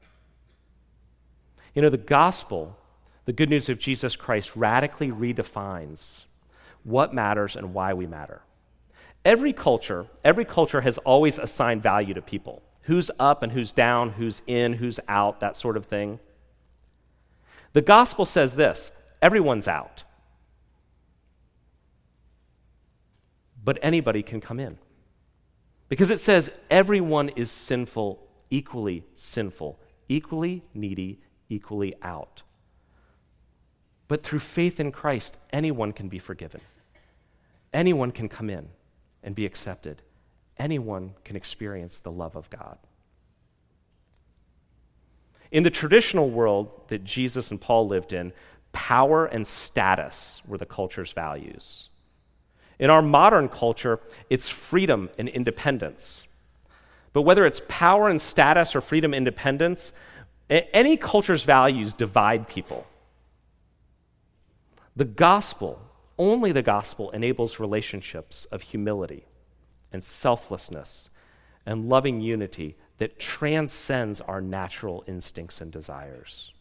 You 1.75 1.83
know, 1.83 1.89
the 1.89 1.97
gospel, 1.97 2.77
the 3.25 3.33
good 3.33 3.51
news 3.51 3.69
of 3.69 3.79
Jesus 3.79 4.17
Christ, 4.17 4.55
radically 4.55 5.11
redefines 5.11 6.25
what 6.85 7.15
matters 7.15 7.57
and 7.57 7.75
why 7.75 7.95
we 7.95 8.07
matter. 8.07 8.43
Every 9.25 9.53
culture, 9.53 10.07
every 10.25 10.45
culture 10.45 10.81
has 10.81 10.99
always 10.99 11.39
assigned 11.39 11.83
value 11.83 12.15
to 12.15 12.23
people 12.23 12.63
who's 12.83 13.11
up 13.19 13.43
and 13.43 13.53
who's 13.53 13.71
down, 13.71 14.11
who's 14.11 14.41
in, 14.47 14.73
who's 14.73 14.99
out, 15.09 15.41
that 15.41 15.57
sort 15.57 15.77
of 15.77 15.85
thing. 15.85 16.19
The 17.75 17.83
gospel 17.83 18.25
says 18.25 18.57
this 18.57 18.91
everyone's 19.21 19.69
out. 19.69 20.05
But 23.69 23.79
anybody 23.83 24.23
can 24.23 24.41
come 24.41 24.59
in. 24.59 24.79
Because 25.91 26.11
it 26.11 26.21
says 26.21 26.51
everyone 26.71 27.29
is 27.29 27.51
sinful, 27.51 28.27
equally 28.49 29.05
sinful, 29.13 29.79
equally 30.09 30.65
needy, 30.73 31.21
equally 31.51 31.93
out. 32.01 32.41
But 34.09 34.23
through 34.23 34.39
faith 34.39 34.81
in 34.81 34.91
Christ, 34.91 35.37
anyone 35.53 35.93
can 35.93 36.09
be 36.09 36.19
forgiven. 36.19 36.63
Anyone 37.75 38.11
can 38.11 38.31
come 38.31 38.49
in 38.49 38.71
and 39.23 39.35
be 39.35 39.45
accepted. 39.45 40.01
Anyone 40.57 41.13
can 41.23 41.37
experience 41.37 41.99
the 41.99 42.11
love 42.11 42.37
of 42.37 42.49
God. 42.49 42.79
In 45.51 45.63
the 45.63 45.69
traditional 45.69 46.31
world 46.31 46.71
that 46.89 47.05
Jesus 47.05 47.51
and 47.51 47.61
Paul 47.61 47.87
lived 47.87 48.15
in, 48.15 48.33
power 48.73 49.27
and 49.27 49.47
status 49.47 50.41
were 50.47 50.57
the 50.57 50.65
culture's 50.65 51.13
values. 51.13 51.91
In 52.79 52.91
our 52.91 53.03
modern 53.03 53.49
culture, 53.49 54.01
it's 54.31 54.49
freedom 54.49 55.11
and 55.19 55.29
independence. 55.29 56.27
But 57.13 57.23
whether 57.23 57.45
it's 57.45 57.61
power 57.69 58.09
and 58.09 58.21
status 58.21 58.77
or 58.77 58.81
freedom 58.81 59.13
and 59.13 59.27
independence, 59.27 59.93
any 60.49 60.97
culture's 60.97 61.43
values 61.45 61.93
divide 61.95 62.49
people. 62.49 62.87
The 64.95 65.05
gospel, 65.05 65.81
only 66.19 66.53
the 66.53 66.63
gospel, 66.63 67.11
enables 67.11 67.61
relationships 67.61 68.45
of 68.47 68.63
humility 68.63 69.25
and 69.93 70.03
selflessness 70.03 71.11
and 71.67 71.89
loving 71.89 72.21
unity 72.21 72.77
that 72.99 73.19
transcends 73.19 74.21
our 74.21 74.41
natural 74.41 75.05
instincts 75.07 75.61
and 75.61 75.71
desires. 75.71 76.53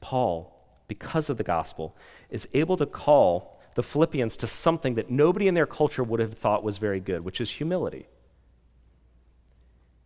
Paul, 0.00 0.51
because 0.92 1.30
of 1.30 1.38
the 1.38 1.42
gospel, 1.56 1.96
is 2.28 2.46
able 2.52 2.76
to 2.76 2.84
call 2.84 3.58
the 3.76 3.82
Philippians 3.82 4.36
to 4.36 4.46
something 4.46 4.94
that 4.96 5.10
nobody 5.10 5.48
in 5.48 5.54
their 5.54 5.66
culture 5.66 6.04
would 6.04 6.20
have 6.20 6.34
thought 6.34 6.62
was 6.62 6.76
very 6.76 7.00
good, 7.00 7.24
which 7.24 7.40
is 7.40 7.50
humility. 7.50 8.06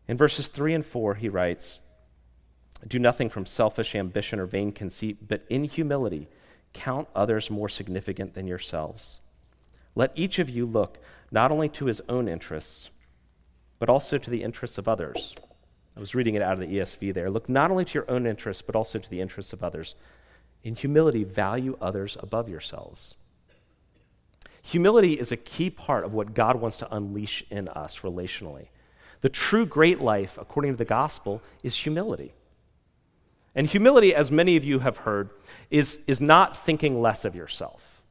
In 0.07 0.16
verses 0.16 0.47
3 0.47 0.75
and 0.75 0.87
4, 0.87 1.14
he 1.16 1.28
writes, 1.28 1.81
Do 2.87 3.00
nothing 3.00 3.28
from 3.28 3.47
selfish 3.47 3.97
ambition 3.97 4.38
or 4.38 4.47
vain 4.47 4.71
conceit, 4.71 5.26
but 5.26 5.45
in 5.49 5.64
humility 5.64 6.28
count 6.73 7.09
others 7.16 7.50
more 7.50 7.69
significant 7.69 8.35
than 8.35 8.47
yourselves. 8.47 9.19
Let 9.97 10.12
each 10.14 10.38
of 10.38 10.49
you 10.49 10.66
look 10.66 10.99
not 11.33 11.50
only 11.50 11.69
to 11.71 11.87
his 11.87 12.00
own 12.09 12.28
interests, 12.28 12.90
but 13.81 13.88
also 13.88 14.19
to 14.19 14.31
the 14.31 14.45
interests 14.45 14.78
of 14.78 14.87
others. 14.87 15.35
I 15.97 16.00
was 16.00 16.14
reading 16.14 16.35
it 16.35 16.43
out 16.43 16.52
of 16.52 16.61
the 16.61 16.76
ESV 16.76 17.14
there. 17.14 17.31
Look 17.31 17.49
not 17.49 17.71
only 17.71 17.85
to 17.87 17.95
your 17.95 18.11
own 18.11 18.26
interests, 18.26 18.62
but 18.62 18.76
also 18.76 18.99
to 18.99 19.11
the 19.11 19.21
interests 19.21 19.52
of 19.52 19.64
others. 19.64 19.95
In 20.66 20.75
humility, 20.75 21.23
value 21.23 21.78
others 21.80 22.16
above 22.18 22.49
yourselves. 22.49 23.14
Humility 24.62 25.12
is 25.12 25.30
a 25.30 25.37
key 25.37 25.70
part 25.70 26.04
of 26.04 26.12
what 26.12 26.35
God 26.35 26.56
wants 26.56 26.78
to 26.78 26.92
unleash 26.92 27.44
in 27.50 27.68
us 27.68 28.00
relationally. 28.00 28.66
The 29.20 29.28
true 29.28 29.64
great 29.64 30.00
life, 30.00 30.37
according 30.40 30.73
to 30.73 30.76
the 30.76 30.85
gospel, 30.85 31.40
is 31.62 31.76
humility. 31.76 32.35
And 33.54 33.68
humility, 33.68 34.12
as 34.12 34.32
many 34.32 34.56
of 34.56 34.64
you 34.64 34.80
have 34.80 34.96
heard, 34.96 35.30
is, 35.70 36.00
is 36.08 36.20
not 36.20 36.56
thinking 36.56 37.00
less 37.00 37.25
of 37.25 37.37
yourself. 37.37 38.02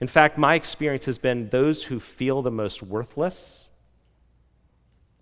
In 0.00 0.08
fact, 0.08 0.36
my 0.36 0.56
experience 0.56 1.04
has 1.04 1.18
been 1.18 1.50
those 1.50 1.84
who 1.84 2.00
feel 2.00 2.42
the 2.42 2.50
most 2.50 2.82
worthless, 2.82 3.68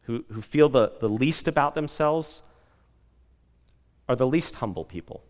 who, 0.04 0.25
who 0.32 0.40
feel 0.40 0.71
the, 0.71 0.94
the 0.99 1.11
least 1.11 1.47
about 1.47 1.75
themselves, 1.75 2.40
are 4.09 4.16
the 4.16 4.26
least 4.26 4.54
humble 4.54 4.87
people. 4.87 5.23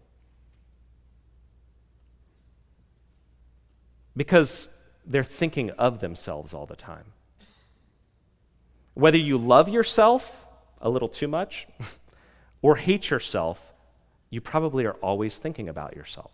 Because 4.17 4.69
they're 5.05 5.25
thinking 5.25 5.71
of 5.73 6.01
themselves 6.01 6.55
all 6.55 6.67
the 6.67 6.77
time. 6.77 7.07
Whether 8.95 9.19
you 9.19 9.39
love 9.39 9.69
yourself 9.69 10.47
a 10.81 10.91
little 10.91 11.09
too 11.09 11.29
much 11.29 11.67
or 12.63 12.77
hate 12.77 13.11
yourself, 13.11 13.73
you 14.31 14.41
probably 14.41 14.85
are 14.85 14.95
always 14.95 15.39
thinking 15.39 15.69
about 15.69 15.97
yourself. 15.97 16.33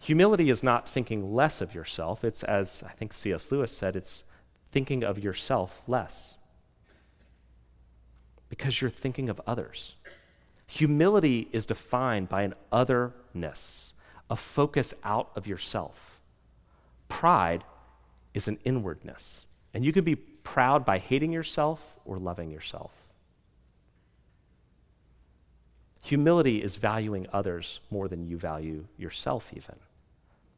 Humility 0.00 0.50
is 0.50 0.62
not 0.62 0.86
thinking 0.86 1.34
less 1.34 1.60
of 1.60 1.74
yourself. 1.74 2.24
It's, 2.24 2.42
as 2.42 2.84
I 2.86 2.92
think 2.92 3.14
C.S. 3.14 3.50
Lewis 3.50 3.72
said, 3.72 3.96
it's 3.96 4.24
thinking 4.70 5.02
of 5.02 5.18
yourself 5.18 5.82
less 5.86 6.36
because 8.50 8.80
you're 8.80 8.90
thinking 8.90 9.28
of 9.28 9.40
others. 9.46 9.94
Humility 10.74 11.46
is 11.52 11.66
defined 11.66 12.28
by 12.28 12.42
an 12.42 12.54
otherness, 12.72 13.94
a 14.28 14.34
focus 14.34 14.92
out 15.04 15.30
of 15.36 15.46
yourself. 15.46 16.20
Pride 17.06 17.62
is 18.34 18.48
an 18.48 18.58
inwardness, 18.64 19.46
and 19.72 19.84
you 19.84 19.92
can 19.92 20.02
be 20.02 20.16
proud 20.16 20.84
by 20.84 20.98
hating 20.98 21.30
yourself 21.30 21.94
or 22.04 22.18
loving 22.18 22.50
yourself. 22.50 22.90
Humility 26.02 26.60
is 26.60 26.74
valuing 26.74 27.28
others 27.32 27.78
more 27.88 28.08
than 28.08 28.26
you 28.26 28.36
value 28.36 28.86
yourself, 28.98 29.52
even. 29.54 29.76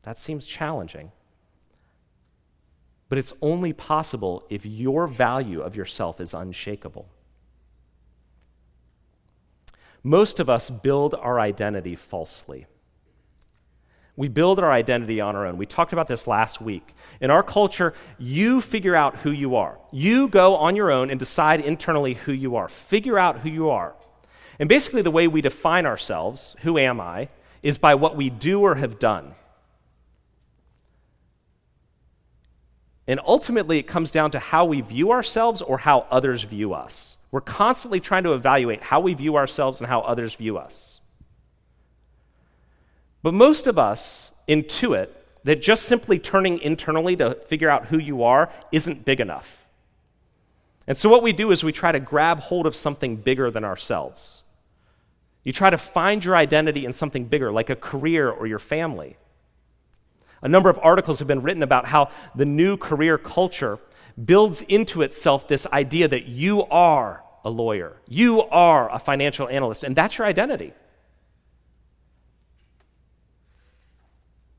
That 0.05 0.19
seems 0.19 0.47
challenging. 0.47 1.13
But 3.11 3.19
it's 3.19 3.35
only 3.43 3.75
possible 3.75 4.47
if 4.49 4.65
your 4.65 5.07
value 5.09 5.61
of 5.61 5.77
yourself 5.77 6.23
is 6.23 6.33
unshakable. 6.33 7.07
Most 10.07 10.39
of 10.39 10.49
us 10.49 10.71
build 10.71 11.17
our 11.17 11.41
identity 11.41 11.97
falsely. 11.97 12.67
We 14.15 14.29
build 14.29 14.61
our 14.61 14.71
identity 14.71 15.21
on 15.21 15.35
our 15.35 15.45
own. 15.45 15.59
We 15.59 15.67
talked 15.67 15.93
about 15.93 16.07
this 16.07 16.29
last 16.29 16.61
week. 16.61 16.95
In 17.21 17.33
our 17.33 17.43
culture, 17.43 17.93
you 18.17 18.61
figure 18.61 18.95
out 18.95 19.17
who 19.17 19.33
you 19.33 19.57
are. 19.57 19.81
You 19.91 20.29
go 20.29 20.55
on 20.55 20.77
your 20.77 20.93
own 20.93 21.11
and 21.11 21.19
decide 21.19 21.61
internally 21.61 22.15
who 22.15 22.31
you 22.31 22.55
are. 22.55 22.69
Figure 22.69 23.19
out 23.19 23.41
who 23.41 23.49
you 23.49 23.71
are. 23.71 23.97
And 24.61 24.69
basically, 24.69 25.03
the 25.03 25.11
way 25.11 25.27
we 25.27 25.41
define 25.41 25.87
ourselves, 25.87 26.55
who 26.61 26.79
am 26.79 27.01
I, 27.01 27.29
is 27.65 27.77
by 27.77 27.97
what 27.97 28.15
we 28.15 28.31
do 28.31 28.61
or 28.61 28.77
have 28.77 29.01
done. 29.01 29.35
And 33.09 33.19
ultimately, 33.27 33.81
it 33.81 33.89
comes 33.89 34.13
down 34.13 34.31
to 34.31 34.39
how 34.39 34.67
we 34.67 34.83
view 34.83 35.11
ourselves 35.11 35.61
or 35.61 35.79
how 35.79 36.07
others 36.13 36.45
view 36.45 36.75
us. 36.75 37.16
We're 37.31 37.41
constantly 37.41 38.01
trying 38.01 38.25
to 38.25 38.33
evaluate 38.33 38.83
how 38.83 39.01
we 39.01 39.15
view 39.15 39.37
ourselves 39.37 39.81
and 39.81 39.89
how 39.89 40.01
others 40.01 40.35
view 40.35 40.59
us. 40.59 41.01
But 43.23 43.35
most 43.35 43.67
of 43.67 43.79
us 43.79 44.31
intuit 44.49 45.09
that 45.45 45.63
just 45.63 45.85
simply 45.85 46.19
turning 46.19 46.59
internally 46.61 47.17
to 47.17 47.35
figure 47.35 47.71
out 47.71 47.87
who 47.87 47.99
you 47.99 48.23
are 48.23 48.51
isn't 48.73 49.05
big 49.05 49.21
enough. 49.21 49.67
And 50.87 50.97
so, 50.97 51.09
what 51.09 51.23
we 51.23 51.33
do 51.33 51.51
is 51.51 51.65
we 51.65 51.73
try 51.73 51.91
to 51.91 52.01
grab 52.01 52.41
hold 52.41 52.67
of 52.67 52.77
something 52.77 53.17
bigger 53.17 53.51
than 53.51 53.65
ourselves. 53.65 54.45
You 55.43 55.53
try 55.53 55.71
to 55.71 55.79
find 55.79 56.25
your 56.25 56.37
identity 56.37 56.85
in 56.85 56.93
something 56.93 57.25
bigger, 57.25 57.53
like 57.53 57.71
a 57.71 57.77
career 57.77 58.31
or 58.31 58.47
your 58.47 58.59
family. 58.59 59.17
A 60.43 60.49
number 60.49 60.69
of 60.69 60.79
articles 60.83 61.19
have 61.19 61.29
been 61.29 61.43
written 61.43 61.63
about 61.63 61.87
how 61.87 62.11
the 62.35 62.45
new 62.45 62.77
career 62.77 63.19
culture 63.19 63.79
builds 64.23 64.63
into 64.63 65.03
itself 65.03 65.49
this 65.49 65.67
idea 65.69 66.09
that 66.09 66.27
you 66.27 66.65
are 66.65 67.23
a 67.45 67.51
lawyer, 67.51 67.97
you 68.09 68.43
are 68.43 68.93
a 68.93 68.99
financial 68.99 69.49
analyst, 69.49 69.85
and 69.85 69.95
that's 69.95 70.19
your 70.19 70.27
identity. 70.27 70.73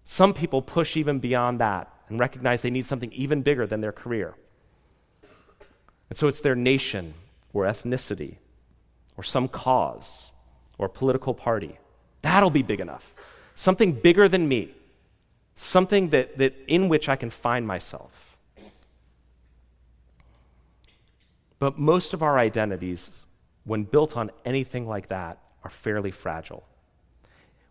Some 0.05 0.33
people 0.33 0.61
push 0.61 0.95
even 0.95 1.19
beyond 1.19 1.59
that 1.59 1.91
and 2.07 2.19
recognize 2.19 2.61
they 2.61 2.69
need 2.69 2.85
something 2.85 3.11
even 3.11 3.41
bigger 3.41 3.67
than 3.67 3.81
their 3.81 3.91
career. 3.91 4.35
And 6.09 6.17
so 6.17 6.27
it's 6.27 6.39
their 6.39 6.55
nation 6.55 7.13
or 7.51 7.65
ethnicity 7.65 8.37
or 9.17 9.23
some 9.23 9.49
cause 9.49 10.31
or 10.77 10.87
political 10.87 11.33
party. 11.33 11.77
That'll 12.21 12.49
be 12.49 12.61
big 12.61 12.79
enough. 12.79 13.13
Something 13.55 13.91
bigger 13.91 14.29
than 14.29 14.47
me 14.47 14.73
something 15.57 16.09
that, 16.09 16.37
that 16.37 16.53
in 16.67 16.87
which 16.87 17.09
I 17.09 17.17
can 17.17 17.29
find 17.29 17.67
myself. 17.67 18.26
But 21.59 21.77
most 21.77 22.13
of 22.13 22.21
our 22.21 22.37
identities, 22.37 23.25
when 23.63 23.83
built 23.83 24.15
on 24.15 24.31
anything 24.45 24.87
like 24.87 25.09
that, 25.09 25.39
are 25.63 25.69
fairly 25.69 26.11
fragile. 26.11 26.65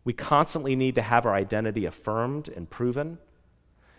We 0.04 0.12
constantly 0.12 0.76
need 0.76 0.94
to 0.96 1.02
have 1.02 1.26
our 1.26 1.34
identity 1.34 1.84
affirmed 1.84 2.48
and 2.48 2.68
proven. 2.68 3.18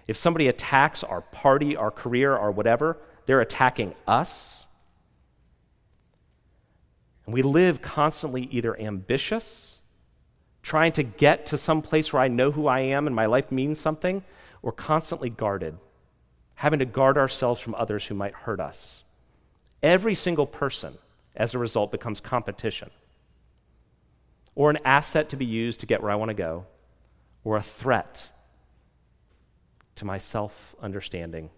If 0.07 0.17
somebody 0.17 0.47
attacks 0.47 1.03
our 1.03 1.21
party, 1.21 1.75
our 1.75 1.91
career, 1.91 2.35
or 2.35 2.51
whatever, 2.51 2.97
they're 3.25 3.41
attacking 3.41 3.93
us. 4.07 4.67
And 7.25 7.33
we 7.33 7.41
live 7.41 7.81
constantly 7.81 8.43
either 8.51 8.79
ambitious 8.79 9.79
trying 10.67 10.91
to 10.91 11.03
get 11.03 11.45
to 11.45 11.57
some 11.57 11.81
place 11.81 12.11
where 12.11 12.21
I 12.21 12.27
know 12.27 12.51
who 12.51 12.67
I 12.67 12.81
am 12.81 13.07
and 13.07 13.15
my 13.15 13.25
life 13.25 13.53
means 13.53 13.79
something, 13.79 14.21
or 14.61 14.73
constantly 14.73 15.29
guarded, 15.29 15.77
having 16.55 16.79
to 16.79 16.85
guard 16.85 17.17
ourselves 17.17 17.61
from 17.61 17.73
others 17.75 18.05
who 18.05 18.15
might 18.15 18.33
hurt 18.33 18.59
us. 18.59 19.05
Every 19.83 20.15
single 20.15 20.47
person, 20.47 20.97
as 21.35 21.53
a 21.53 21.59
result, 21.59 21.91
becomes 21.91 22.19
competition, 22.19 22.89
or 24.55 24.69
an 24.69 24.79
asset 24.83 25.29
to 25.29 25.35
be 25.35 25.45
used 25.45 25.81
to 25.81 25.85
get 25.85 26.01
where 26.01 26.11
I 26.11 26.15
want 26.15 26.29
to 26.29 26.35
go, 26.35 26.65
or 27.43 27.57
a 27.57 27.61
threat 27.61 28.27
to 29.95 30.05
my 30.05 30.17
self 30.17 30.75
understanding 30.81 31.49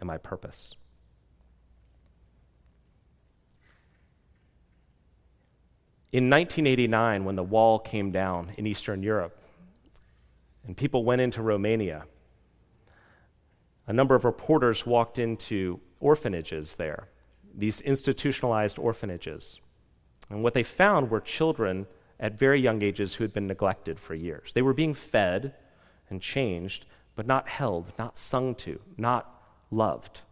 and 0.00 0.06
my 0.06 0.18
purpose. 0.18 0.74
In 6.12 6.28
1989, 6.28 7.24
when 7.24 7.36
the 7.36 7.42
wall 7.42 7.78
came 7.78 8.10
down 8.10 8.52
in 8.58 8.66
Eastern 8.66 9.02
Europe 9.02 9.38
and 10.66 10.76
people 10.76 11.04
went 11.04 11.20
into 11.20 11.40
Romania, 11.40 12.04
a 13.86 13.92
number 13.92 14.16
of 14.16 14.24
reporters 14.24 14.84
walked 14.84 15.20
into 15.20 15.80
orphanages 16.00 16.76
there, 16.76 17.08
these 17.60 17.80
institutionalized 17.80 18.78
orphanages. 18.78 19.60
And 20.28 20.42
what 20.42 20.54
they 20.54 20.62
found 20.62 21.10
were 21.10 21.20
children 21.20 21.86
at 22.18 22.38
very 22.38 22.60
young 22.60 22.82
ages 22.82 23.14
who 23.14 23.24
had 23.24 23.32
been 23.32 23.46
neglected 23.46 23.98
for 23.98 24.14
years. 24.14 24.52
They 24.52 24.62
were 24.62 24.74
being 24.74 24.94
fed 24.94 25.54
and 26.08 26.20
changed, 26.20 26.86
but 27.16 27.26
not 27.26 27.48
held, 27.48 27.92
not 27.98 28.18
sung 28.18 28.54
to, 28.56 28.80
not 28.96 29.42
loved. 29.70 30.22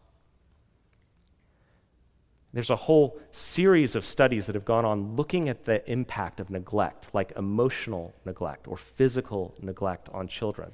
There's 2.52 2.70
a 2.70 2.76
whole 2.76 3.20
series 3.30 3.94
of 3.94 4.04
studies 4.04 4.46
that 4.46 4.54
have 4.54 4.64
gone 4.64 4.84
on 4.84 5.16
looking 5.16 5.48
at 5.48 5.64
the 5.64 5.88
impact 5.90 6.40
of 6.40 6.50
neglect, 6.50 7.08
like 7.12 7.32
emotional 7.36 8.14
neglect 8.24 8.66
or 8.66 8.76
physical 8.76 9.54
neglect 9.60 10.08
on 10.10 10.28
children. 10.28 10.72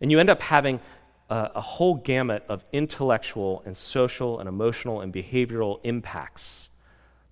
And 0.00 0.10
you 0.10 0.20
end 0.20 0.30
up 0.30 0.42
having 0.42 0.80
a, 1.30 1.50
a, 1.56 1.60
whole 1.60 1.96
gamut 1.96 2.44
of 2.48 2.64
intellectual 2.72 3.62
and 3.66 3.76
social 3.76 4.38
and 4.38 4.48
emotional 4.48 5.00
and 5.00 5.12
behavioral 5.12 5.80
impacts 5.82 6.68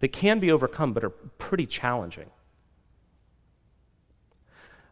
that 0.00 0.08
can 0.08 0.40
be 0.40 0.50
overcome 0.50 0.92
but 0.92 1.04
are 1.04 1.10
pretty 1.10 1.66
challenging. 1.66 2.30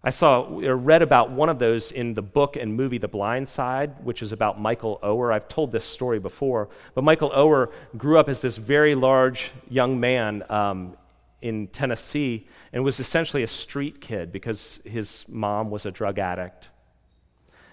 I 0.04 0.10
saw 0.10 0.42
or 0.42 0.76
read 0.76 1.02
about 1.02 1.30
one 1.30 1.48
of 1.48 1.60
those 1.60 1.92
in 1.92 2.14
the 2.14 2.22
book 2.22 2.56
and 2.56 2.74
movie 2.74 2.98
The 2.98 3.08
Blind 3.08 3.48
Side, 3.48 4.04
which 4.04 4.20
is 4.20 4.32
about 4.32 4.60
Michael 4.60 4.98
Oher. 5.02 5.32
I've 5.32 5.46
told 5.46 5.70
this 5.70 5.84
story 5.84 6.18
before, 6.18 6.70
but 6.94 7.04
Michael 7.04 7.30
Oher 7.30 7.70
grew 7.96 8.18
up 8.18 8.28
as 8.28 8.40
this 8.40 8.56
very 8.56 8.96
large 8.96 9.52
young 9.68 10.00
man 10.00 10.42
um, 10.50 10.96
in 11.40 11.68
Tennessee 11.68 12.48
and 12.72 12.82
was 12.82 12.98
essentially 12.98 13.44
a 13.44 13.48
street 13.48 14.00
kid 14.00 14.32
because 14.32 14.80
his 14.84 15.24
mom 15.28 15.70
was 15.70 15.86
a 15.86 15.92
drug 15.92 16.18
addict. 16.18 16.70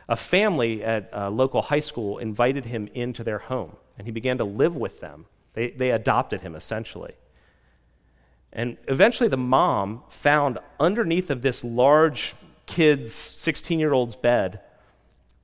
A 0.10 0.16
family 0.16 0.84
at 0.84 1.08
a 1.14 1.30
local 1.30 1.62
high 1.62 1.80
school 1.80 2.18
invited 2.18 2.66
him 2.66 2.90
into 2.96 3.24
their 3.24 3.38
home, 3.38 3.76
and 3.96 4.08
he 4.08 4.12
began 4.12 4.40
to 4.40 4.44
live 4.44 4.76
with 4.76 5.00
them. 5.02 5.28
They, 5.54 5.70
they 5.70 5.92
adopted 5.92 6.42
him 6.42 6.56
essentially. 6.56 7.14
And 8.52 8.78
eventually, 8.88 9.30
the 9.30 9.38
mom 9.38 10.02
found 10.10 10.58
underneath 10.80 11.30
of 11.30 11.44
this 11.44 11.64
large 11.64 12.34
kid's 12.66 13.14
16 13.14 13.80
year 13.80 13.94
old's 13.94 14.16
bed 14.16 14.62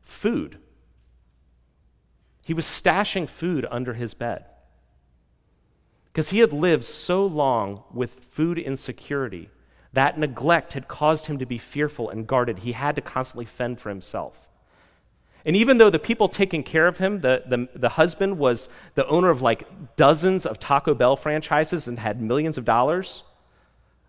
food. 0.01 0.57
He 2.41 2.55
was 2.55 2.65
stashing 2.65 3.29
food 3.29 3.67
under 3.69 3.93
his 3.93 4.15
bed. 4.15 4.45
Because 6.05 6.29
he 6.29 6.39
had 6.39 6.53
lived 6.53 6.85
so 6.85 7.23
long 7.23 7.83
with 7.93 8.15
food 8.15 8.57
insecurity, 8.57 9.49
that 9.93 10.17
neglect 10.17 10.73
had 10.73 10.87
caused 10.87 11.27
him 11.27 11.37
to 11.37 11.45
be 11.45 11.57
fearful 11.59 12.09
and 12.09 12.25
guarded. 12.25 12.59
He 12.59 12.71
had 12.71 12.95
to 12.95 13.01
constantly 13.01 13.45
fend 13.45 13.79
for 13.79 13.89
himself. 13.89 14.44
And 15.45 15.55
even 15.55 15.77
though 15.77 15.91
the 15.91 15.99
people 15.99 16.27
taking 16.27 16.63
care 16.63 16.87
of 16.87 16.97
him, 16.97 17.21
the, 17.21 17.43
the, 17.47 17.69
the, 17.75 17.89
husband 17.89 18.39
was 18.39 18.67
the 18.95 19.05
owner 19.05 19.29
of 19.29 19.43
like 19.43 19.95
dozens 19.95 20.43
of 20.43 20.59
Taco 20.59 20.95
Bell 20.95 21.15
franchises 21.15 21.87
and 21.87 21.99
had 21.99 22.19
millions 22.19 22.57
of 22.57 22.65
dollars, 22.65 23.23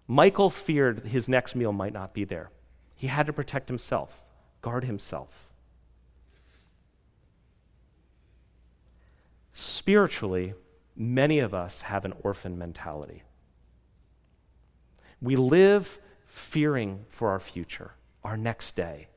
Michael 0.09 0.49
feared 0.49 1.01
his 1.01 1.29
next 1.29 1.55
meal 1.55 1.72
might 1.72 1.92
not 1.92 2.14
be 2.14 2.25
there. 2.25 2.51
He 2.96 3.09
had 3.09 3.27
to 3.27 3.35
protect 3.35 3.68
himself, 3.68 4.22
guard 4.62 4.85
himself. 4.85 5.51
Spiritually, 9.53 10.55
many 10.96 11.38
of 11.38 11.53
us 11.53 11.83
have 11.83 12.07
an 12.07 12.14
orphan 12.22 12.57
mentality. 12.57 13.25
We 15.20 15.37
live 15.37 15.99
fearing 16.27 17.05
for 17.11 17.31
our 17.31 17.40
future, 17.40 17.92
our 18.25 18.38
next 18.38 18.75
day, 18.75 19.09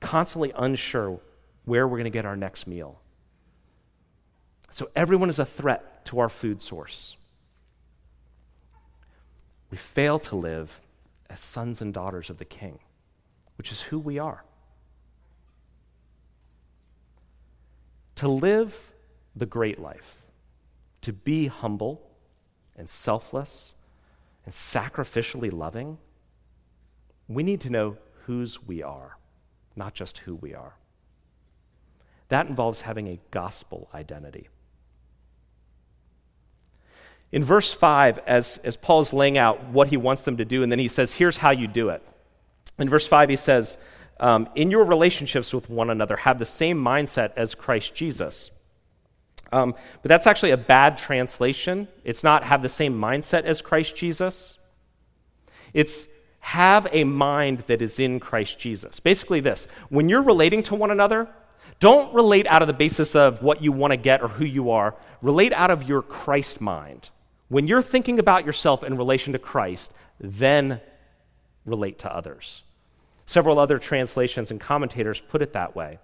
constantly 0.00 0.52
unsure 0.56 1.20
where 1.64 1.86
we're 1.88 1.96
going 1.96 2.04
to 2.04 2.10
get 2.10 2.26
our 2.26 2.36
next 2.36 2.66
meal. 2.66 3.00
So 4.70 4.90
everyone 4.96 5.30
is 5.30 5.38
a 5.38 5.46
threat 5.46 6.04
to 6.06 6.18
our 6.18 6.28
food 6.28 6.60
source. 6.60 7.16
We 9.70 9.76
fail 9.76 10.18
to 10.20 10.36
live 10.36 10.80
as 11.30 11.40
sons 11.40 11.80
and 11.80 11.92
daughters 11.94 12.30
of 12.30 12.38
the 12.38 12.44
King, 12.44 12.78
which 13.56 13.72
is 13.72 13.82
who 13.82 13.98
we 13.98 14.18
are. 14.18 14.44
To 18.16 18.28
live 18.28 18.92
the 19.34 19.46
great 19.46 19.80
life, 19.80 20.22
to 21.00 21.12
be 21.12 21.46
humble 21.46 22.02
and 22.76 22.88
selfless 22.88 23.74
and 24.44 24.54
sacrificially 24.54 25.52
loving, 25.52 25.98
we 27.28 27.42
need 27.42 27.60
to 27.62 27.70
know 27.70 27.96
whose 28.26 28.62
we 28.62 28.82
are, 28.82 29.16
not 29.76 29.94
just 29.94 30.18
who 30.18 30.34
we 30.34 30.54
are. 30.54 30.74
That 32.28 32.46
involves 32.48 32.82
having 32.82 33.08
a 33.08 33.20
gospel 33.30 33.88
identity. 33.94 34.48
In 37.32 37.42
verse 37.42 37.72
5, 37.72 38.18
as, 38.26 38.58
as 38.62 38.76
Paul 38.76 39.00
is 39.00 39.12
laying 39.12 39.36
out 39.36 39.64
what 39.70 39.88
he 39.88 39.96
wants 39.96 40.22
them 40.22 40.36
to 40.36 40.44
do, 40.44 40.62
and 40.62 40.70
then 40.70 40.78
he 40.78 40.88
says, 40.88 41.12
Here's 41.12 41.36
how 41.36 41.50
you 41.50 41.66
do 41.66 41.88
it. 41.88 42.02
In 42.78 42.88
verse 42.88 43.06
5, 43.06 43.28
he 43.28 43.36
says, 43.36 43.76
um, 44.20 44.48
In 44.54 44.70
your 44.70 44.84
relationships 44.84 45.52
with 45.52 45.68
one 45.68 45.90
another, 45.90 46.16
have 46.16 46.38
the 46.38 46.44
same 46.44 46.82
mindset 46.82 47.32
as 47.36 47.54
Christ 47.54 47.94
Jesus. 47.94 48.50
Um, 49.52 49.74
but 50.02 50.08
that's 50.08 50.26
actually 50.26 50.52
a 50.52 50.56
bad 50.56 50.96
translation. 50.96 51.88
It's 52.04 52.24
not 52.24 52.44
have 52.44 52.62
the 52.62 52.68
same 52.68 52.94
mindset 52.94 53.44
as 53.44 53.60
Christ 53.60 53.96
Jesus. 53.96 54.58
It's 55.72 56.08
have 56.40 56.86
a 56.92 57.04
mind 57.04 57.64
that 57.66 57.80
is 57.80 57.98
in 57.98 58.20
Christ 58.20 58.58
Jesus. 58.58 59.00
Basically, 59.00 59.40
this 59.40 59.66
when 59.88 60.08
you're 60.08 60.22
relating 60.22 60.62
to 60.64 60.74
one 60.74 60.90
another, 60.90 61.28
don't 61.80 62.14
relate 62.14 62.46
out 62.46 62.62
of 62.62 62.68
the 62.68 62.74
basis 62.74 63.14
of 63.14 63.42
what 63.42 63.62
you 63.62 63.72
want 63.72 63.90
to 63.90 63.96
get 63.96 64.22
or 64.22 64.28
who 64.28 64.44
you 64.44 64.70
are. 64.70 64.94
Relate 65.22 65.52
out 65.52 65.70
of 65.70 65.82
your 65.82 66.02
Christ 66.02 66.60
mind. 66.60 67.10
When 67.48 67.68
you're 67.68 67.82
thinking 67.82 68.18
about 68.18 68.46
yourself 68.46 68.82
in 68.82 68.96
relation 68.96 69.32
to 69.32 69.38
Christ, 69.38 69.92
then 70.20 70.80
relate 71.64 71.98
to 72.00 72.14
others. 72.14 72.62
Several 73.26 73.58
other 73.58 73.78
translations 73.78 74.50
and 74.50 74.60
commentators 74.60 75.20
put 75.20 75.42
it 75.42 75.52
that 75.52 75.74
way. 75.74 75.98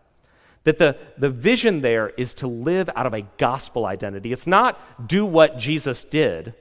That 0.65 0.79
the, 0.79 0.97
the 1.17 1.31
vision 1.31 1.81
there 1.81 2.11
is 2.11 2.35
to 2.35 2.47
live 2.47 2.91
out 2.95 3.07
of 3.07 3.15
a 3.15 3.23
gospel 3.39 3.87
identity. 3.87 4.33
It's 4.33 4.47
not 4.47 5.09
do 5.09 5.25
what 5.25 5.59
Jesus 5.59 6.05
did, 6.05 6.55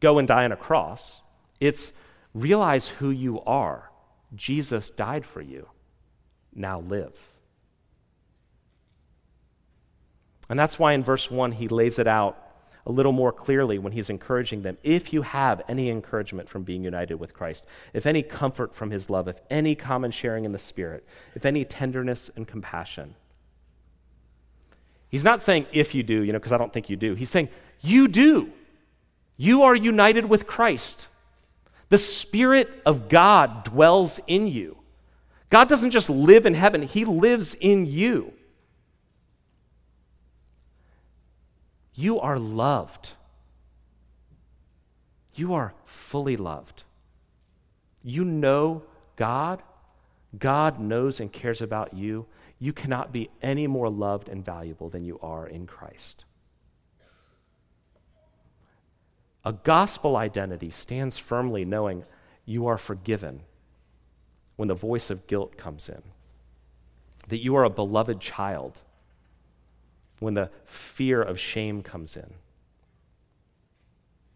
go 0.00 0.18
and 0.18 0.28
die 0.28 0.44
on 0.44 0.52
a 0.52 0.56
cross. 0.56 1.22
It's 1.60 1.92
realize 2.34 2.88
who 2.88 3.10
you 3.10 3.40
are. 3.42 3.90
Jesus 4.34 4.90
died 4.90 5.24
for 5.24 5.40
you. 5.40 5.68
Now 6.54 6.80
live. 6.80 7.14
And 10.48 10.58
that's 10.58 10.78
why 10.78 10.92
in 10.92 11.04
verse 11.04 11.30
1 11.30 11.52
he 11.52 11.68
lays 11.68 11.98
it 11.98 12.06
out 12.06 12.48
a 12.86 12.92
little 12.92 13.12
more 13.12 13.32
clearly 13.32 13.78
when 13.78 13.92
he's 13.92 14.08
encouraging 14.08 14.62
them. 14.62 14.78
If 14.82 15.12
you 15.12 15.20
have 15.20 15.60
any 15.68 15.90
encouragement 15.90 16.48
from 16.48 16.62
being 16.62 16.82
united 16.82 17.16
with 17.16 17.34
Christ, 17.34 17.66
if 17.92 18.06
any 18.06 18.22
comfort 18.22 18.74
from 18.74 18.90
his 18.90 19.10
love, 19.10 19.28
if 19.28 19.40
any 19.50 19.74
common 19.74 20.10
sharing 20.10 20.46
in 20.46 20.52
the 20.52 20.58
Spirit, 20.58 21.06
if 21.34 21.44
any 21.44 21.66
tenderness 21.66 22.30
and 22.34 22.48
compassion. 22.48 23.14
He's 25.10 25.24
not 25.24 25.42
saying 25.42 25.66
if 25.70 25.94
you 25.94 26.02
do, 26.02 26.22
you 26.22 26.32
know, 26.32 26.38
because 26.38 26.52
I 26.52 26.58
don't 26.58 26.72
think 26.72 26.88
you 26.88 26.96
do. 26.96 27.14
He's 27.14 27.30
saying 27.30 27.50
you 27.82 28.08
do. 28.08 28.52
You 29.36 29.62
are 29.62 29.74
united 29.74 30.26
with 30.26 30.46
Christ. 30.46 31.08
The 31.90 31.98
Spirit 31.98 32.70
of 32.86 33.08
God 33.08 33.64
dwells 33.64 34.18
in 34.26 34.46
you. 34.48 34.78
God 35.50 35.68
doesn't 35.68 35.90
just 35.90 36.10
live 36.10 36.46
in 36.46 36.54
heaven, 36.54 36.82
He 36.82 37.04
lives 37.04 37.54
in 37.54 37.86
you. 37.86 38.32
You 41.94 42.20
are 42.20 42.38
loved. 42.38 43.12
You 45.34 45.54
are 45.54 45.74
fully 45.84 46.36
loved. 46.36 46.84
You 48.02 48.24
know 48.24 48.82
God. 49.16 49.62
God 50.38 50.78
knows 50.78 51.20
and 51.20 51.32
cares 51.32 51.60
about 51.60 51.94
you. 51.94 52.26
You 52.58 52.72
cannot 52.72 53.12
be 53.12 53.30
any 53.40 53.66
more 53.66 53.88
loved 53.88 54.28
and 54.28 54.44
valuable 54.44 54.88
than 54.88 55.04
you 55.04 55.18
are 55.22 55.46
in 55.46 55.66
Christ. 55.66 56.24
A 59.44 59.52
gospel 59.52 60.16
identity 60.16 60.70
stands 60.70 61.18
firmly 61.18 61.64
knowing 61.64 62.04
you 62.44 62.66
are 62.66 62.78
forgiven 62.78 63.42
when 64.58 64.66
the 64.66 64.74
voice 64.74 65.08
of 65.08 65.24
guilt 65.28 65.56
comes 65.56 65.88
in, 65.88 66.02
that 67.28 67.38
you 67.38 67.54
are 67.54 67.62
a 67.62 67.70
beloved 67.70 68.18
child 68.18 68.80
when 70.18 70.34
the 70.34 70.50
fear 70.64 71.22
of 71.22 71.38
shame 71.38 71.80
comes 71.80 72.16
in. 72.16 72.34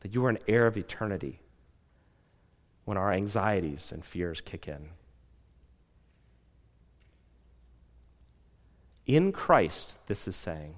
That 0.01 0.15
you 0.15 0.25
are 0.25 0.31
an 0.31 0.39
heir 0.47 0.69
of 0.69 0.77
eternity 0.77 1.41
when 2.85 2.97
our 2.97 3.13
anxieties 3.13 3.91
and 3.91 4.05
fears 4.05 4.41
kick 4.41 4.69
in. 4.69 4.91
In 9.05 9.33
Christ, 9.33 9.99
this 10.07 10.29
is 10.29 10.37
saying, 10.37 10.77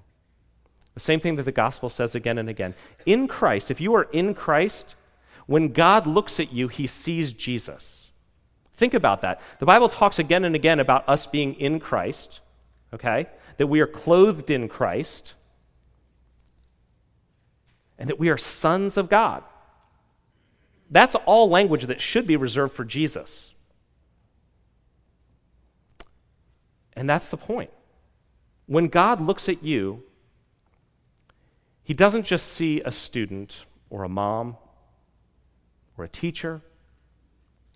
The 0.94 1.00
same 1.00 1.20
thing 1.20 1.34
that 1.34 1.42
the 1.42 1.52
gospel 1.52 1.90
says 1.90 2.14
again 2.14 2.38
and 2.38 2.48
again. 2.48 2.74
In 3.04 3.28
Christ, 3.28 3.70
if 3.70 3.78
you 3.78 3.94
are 3.94 4.04
in 4.04 4.32
Christ, 4.32 4.96
when 5.44 5.68
God 5.68 6.06
looks 6.06 6.40
at 6.40 6.50
you, 6.50 6.68
he 6.68 6.86
sees 6.86 7.34
Jesus. 7.34 8.10
Think 8.76 8.94
about 8.94 9.20
that. 9.20 9.40
The 9.60 9.66
Bible 9.66 9.88
talks 9.88 10.18
again 10.18 10.44
and 10.44 10.54
again 10.54 10.80
about 10.80 11.08
us 11.08 11.26
being 11.26 11.54
in 11.54 11.78
Christ, 11.78 12.40
okay? 12.92 13.26
That 13.56 13.68
we 13.68 13.80
are 13.80 13.86
clothed 13.86 14.50
in 14.50 14.68
Christ, 14.68 15.34
and 17.98 18.08
that 18.10 18.18
we 18.18 18.28
are 18.28 18.36
sons 18.36 18.96
of 18.96 19.08
God. 19.08 19.44
That's 20.90 21.14
all 21.14 21.48
language 21.48 21.86
that 21.86 22.00
should 22.00 22.26
be 22.26 22.36
reserved 22.36 22.74
for 22.74 22.84
Jesus. 22.84 23.54
And 26.96 27.08
that's 27.08 27.28
the 27.28 27.36
point. 27.36 27.70
When 28.66 28.88
God 28.88 29.20
looks 29.20 29.48
at 29.48 29.62
you, 29.62 30.02
he 31.82 31.94
doesn't 31.94 32.24
just 32.24 32.52
see 32.52 32.80
a 32.80 32.90
student 32.90 33.66
or 33.90 34.04
a 34.04 34.08
mom 34.08 34.56
or 35.96 36.04
a 36.04 36.08
teacher, 36.08 36.62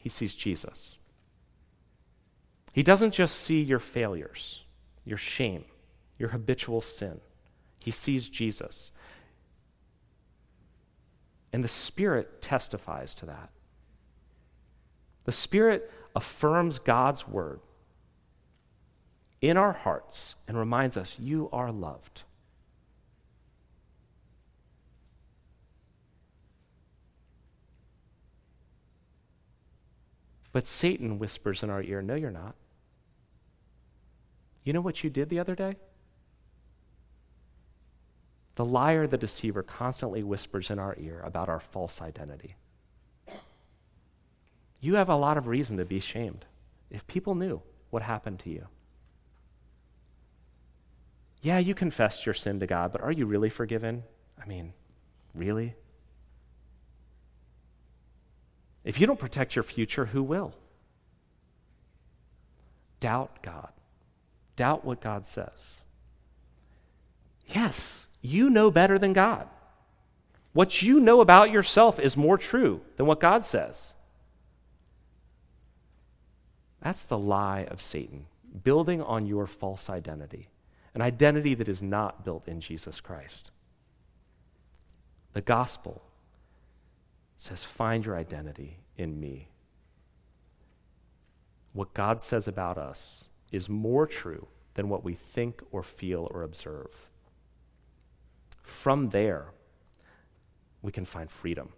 he 0.08 0.10
sees 0.10 0.34
Jesus. 0.34 0.96
He 2.72 2.82
doesn't 2.82 3.12
just 3.12 3.36
see 3.36 3.60
your 3.60 3.78
failures, 3.78 4.62
your 5.04 5.18
shame, 5.18 5.66
your 6.18 6.30
habitual 6.30 6.80
sin. 6.80 7.20
He 7.78 7.90
sees 7.90 8.26
Jesus. 8.26 8.90
And 11.52 11.62
the 11.62 11.68
Spirit 11.68 12.40
testifies 12.40 13.14
to 13.16 13.26
that. 13.26 13.50
The 15.24 15.32
Spirit 15.32 15.92
affirms 16.16 16.78
God's 16.78 17.28
word 17.28 17.60
in 19.42 19.58
our 19.58 19.74
hearts 19.74 20.36
and 20.48 20.56
reminds 20.56 20.96
us, 20.96 21.16
You 21.18 21.50
are 21.52 21.70
loved. 21.70 22.22
But 30.58 30.66
Satan 30.66 31.20
whispers 31.20 31.62
in 31.62 31.70
our 31.70 31.84
ear, 31.84 32.02
No, 32.02 32.16
you're 32.16 32.32
not. 32.32 32.56
You 34.64 34.72
know 34.72 34.80
what 34.80 35.04
you 35.04 35.08
did 35.08 35.28
the 35.28 35.38
other 35.38 35.54
day? 35.54 35.76
The 38.56 38.64
liar, 38.64 39.06
the 39.06 39.16
deceiver, 39.16 39.62
constantly 39.62 40.24
whispers 40.24 40.68
in 40.68 40.80
our 40.80 40.96
ear 40.98 41.22
about 41.24 41.48
our 41.48 41.60
false 41.60 42.02
identity. 42.02 42.56
You 44.80 44.96
have 44.96 45.08
a 45.08 45.14
lot 45.14 45.38
of 45.38 45.46
reason 45.46 45.76
to 45.76 45.84
be 45.84 46.00
shamed 46.00 46.44
if 46.90 47.06
people 47.06 47.36
knew 47.36 47.62
what 47.90 48.02
happened 48.02 48.40
to 48.40 48.50
you. 48.50 48.66
Yeah, 51.40 51.58
you 51.58 51.72
confessed 51.72 52.26
your 52.26 52.34
sin 52.34 52.58
to 52.58 52.66
God, 52.66 52.90
but 52.90 53.00
are 53.00 53.12
you 53.12 53.26
really 53.26 53.48
forgiven? 53.48 54.02
I 54.42 54.46
mean, 54.46 54.72
really? 55.36 55.76
If 58.84 59.00
you 59.00 59.06
don't 59.06 59.18
protect 59.18 59.56
your 59.56 59.62
future, 59.62 60.06
who 60.06 60.22
will? 60.22 60.54
Doubt 63.00 63.42
God. 63.42 63.70
Doubt 64.56 64.84
what 64.84 65.00
God 65.00 65.26
says. 65.26 65.80
Yes, 67.46 68.06
you 68.20 68.50
know 68.50 68.70
better 68.70 68.98
than 68.98 69.12
God. 69.12 69.48
What 70.52 70.82
you 70.82 70.98
know 71.00 71.20
about 71.20 71.50
yourself 71.50 72.00
is 72.00 72.16
more 72.16 72.36
true 72.36 72.80
than 72.96 73.06
what 73.06 73.20
God 73.20 73.44
says. 73.44 73.94
That's 76.80 77.04
the 77.04 77.18
lie 77.18 77.66
of 77.70 77.82
Satan, 77.82 78.26
building 78.64 79.02
on 79.02 79.26
your 79.26 79.46
false 79.46 79.90
identity, 79.90 80.48
an 80.94 81.02
identity 81.02 81.54
that 81.54 81.68
is 81.68 81.82
not 81.82 82.24
built 82.24 82.48
in 82.48 82.60
Jesus 82.60 83.00
Christ. 83.00 83.50
The 85.34 85.40
gospel 85.40 86.02
says, 87.38 87.64
Find 87.64 88.04
your 88.04 88.16
identity 88.16 88.80
in 88.98 89.18
me. 89.18 89.48
What 91.72 91.94
God 91.94 92.20
says 92.20 92.46
about 92.46 92.76
us 92.76 93.28
is 93.50 93.68
more 93.68 94.06
true 94.06 94.48
than 94.74 94.88
what 94.88 95.04
we 95.04 95.14
think 95.14 95.62
or 95.70 95.82
feel 95.82 96.28
or 96.32 96.42
observe. 96.42 97.10
From 98.62 99.10
there, 99.10 99.52
we 100.82 100.92
can 100.92 101.04
find 101.04 101.30
freedom 101.30 101.70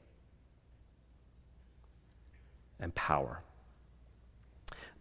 and 2.81 2.95
power. 2.95 3.43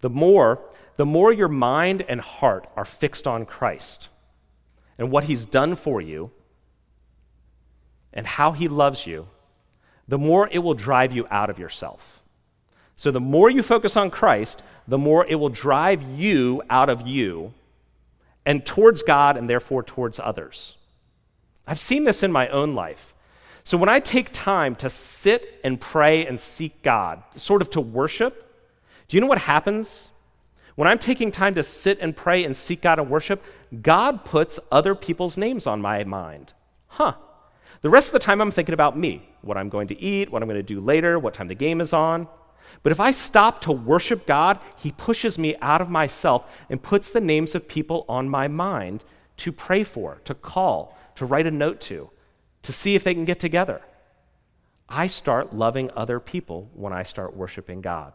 The 0.01 0.09
more, 0.09 0.61
the 0.97 1.05
more 1.05 1.31
your 1.31 1.47
mind 1.47 2.03
and 2.07 2.21
heart 2.21 2.67
are 2.75 2.85
fixed 2.85 3.27
on 3.27 3.45
Christ 3.45 4.09
and 4.97 5.11
what 5.11 5.25
he's 5.25 5.45
done 5.45 5.75
for 5.75 6.01
you 6.01 6.31
and 8.13 8.25
how 8.27 8.51
he 8.51 8.67
loves 8.67 9.07
you, 9.07 9.27
the 10.09 10.17
more 10.17 10.49
it 10.51 10.59
will 10.59 10.73
drive 10.73 11.13
you 11.13 11.27
out 11.29 11.51
of 11.51 11.59
yourself. 11.59 12.23
So, 12.95 13.11
the 13.11 13.19
more 13.21 13.49
you 13.49 13.63
focus 13.63 13.95
on 13.95 14.09
Christ, 14.09 14.61
the 14.87 14.97
more 14.97 15.25
it 15.25 15.35
will 15.35 15.49
drive 15.49 16.03
you 16.03 16.61
out 16.69 16.89
of 16.89 17.07
you 17.07 17.53
and 18.45 18.65
towards 18.65 19.03
God 19.03 19.37
and 19.37 19.49
therefore 19.49 19.83
towards 19.83 20.19
others. 20.19 20.75
I've 21.67 21.79
seen 21.79 22.03
this 22.03 22.23
in 22.23 22.31
my 22.31 22.49
own 22.49 22.73
life. 22.73 23.13
So, 23.63 23.77
when 23.77 23.87
I 23.87 23.99
take 23.99 24.31
time 24.33 24.75
to 24.77 24.89
sit 24.89 25.61
and 25.63 25.79
pray 25.79 26.25
and 26.25 26.39
seek 26.39 26.81
God, 26.81 27.23
sort 27.35 27.61
of 27.61 27.69
to 27.69 27.81
worship, 27.81 28.51
do 29.07 29.15
you 29.15 29.21
know 29.21 29.27
what 29.27 29.37
happens? 29.37 30.11
When 30.75 30.87
I'm 30.87 30.99
taking 30.99 31.31
time 31.31 31.53
to 31.55 31.63
sit 31.63 31.99
and 32.01 32.15
pray 32.15 32.43
and 32.43 32.55
seek 32.55 32.81
God 32.81 32.97
and 32.97 33.09
worship, 33.09 33.43
God 33.81 34.25
puts 34.25 34.59
other 34.71 34.95
people's 34.95 35.37
names 35.37 35.67
on 35.67 35.81
my 35.81 36.03
mind. 36.03 36.53
Huh, 36.87 37.13
the 37.81 37.89
rest 37.89 38.09
of 38.09 38.13
the 38.13 38.19
time, 38.19 38.41
I'm 38.41 38.51
thinking 38.51 38.73
about 38.73 38.97
me 38.97 39.29
what 39.41 39.57
I'm 39.57 39.69
going 39.69 39.87
to 39.87 39.99
eat, 39.99 40.31
what 40.31 40.41
I'm 40.41 40.49
going 40.49 40.59
to 40.59 40.63
do 40.63 40.81
later, 40.81 41.17
what 41.17 41.33
time 41.33 41.47
the 41.47 41.55
game 41.55 41.79
is 41.79 41.93
on. 41.93 42.27
But 42.83 42.91
if 42.91 42.99
I 42.99 43.11
stop 43.11 43.61
to 43.61 43.71
worship 43.71 44.25
God, 44.25 44.59
He 44.77 44.91
pushes 44.91 45.39
me 45.39 45.55
out 45.61 45.81
of 45.81 45.89
myself 45.89 46.59
and 46.69 46.81
puts 46.81 47.09
the 47.09 47.21
names 47.21 47.55
of 47.55 47.67
people 47.67 48.05
on 48.09 48.29
my 48.29 48.47
mind 48.47 49.03
to 49.37 49.51
pray 49.51 49.83
for, 49.83 50.21
to 50.25 50.33
call, 50.33 50.97
to 51.15 51.25
write 51.25 51.47
a 51.47 51.51
note 51.51 51.79
to, 51.81 52.09
to 52.63 52.71
see 52.71 52.95
if 52.95 53.03
they 53.03 53.13
can 53.13 53.25
get 53.25 53.39
together. 53.39 53.81
I 54.87 55.07
start 55.07 55.53
loving 55.53 55.91
other 55.95 56.19
people 56.19 56.69
when 56.73 56.91
I 56.91 57.03
start 57.03 57.35
worshiping 57.35 57.81
God. 57.81 58.13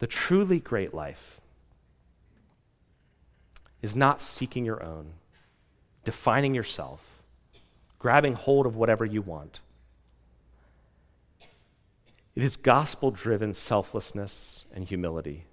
The 0.00 0.06
truly 0.06 0.58
great 0.58 0.92
life 0.92 1.40
is 3.84 3.94
not 3.94 4.22
seeking 4.22 4.64
your 4.64 4.82
own, 4.82 5.12
defining 6.06 6.54
yourself, 6.54 7.22
grabbing 7.98 8.32
hold 8.32 8.64
of 8.64 8.76
whatever 8.76 9.04
you 9.04 9.20
want. 9.20 9.60
It 12.34 12.42
is 12.42 12.56
gospel 12.56 13.10
driven 13.10 13.52
selflessness 13.52 14.64
and 14.74 14.86
humility 14.86 15.44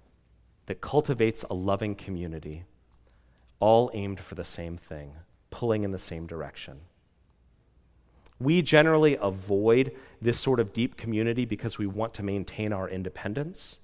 that 0.64 0.80
cultivates 0.80 1.44
a 1.50 1.52
loving 1.52 1.94
community, 1.94 2.64
all 3.60 3.90
aimed 3.92 4.18
for 4.18 4.34
the 4.34 4.46
same 4.46 4.78
thing, 4.78 5.12
pulling 5.50 5.84
in 5.84 5.90
the 5.90 5.98
same 5.98 6.26
direction. 6.26 6.80
We 8.40 8.62
generally 8.62 9.18
avoid 9.20 9.94
this 10.22 10.40
sort 10.40 10.58
of 10.58 10.72
deep 10.72 10.96
community 10.96 11.44
because 11.44 11.76
we 11.76 11.86
want 11.86 12.14
to 12.14 12.22
maintain 12.22 12.72
our 12.72 12.88
independence, 12.88 13.76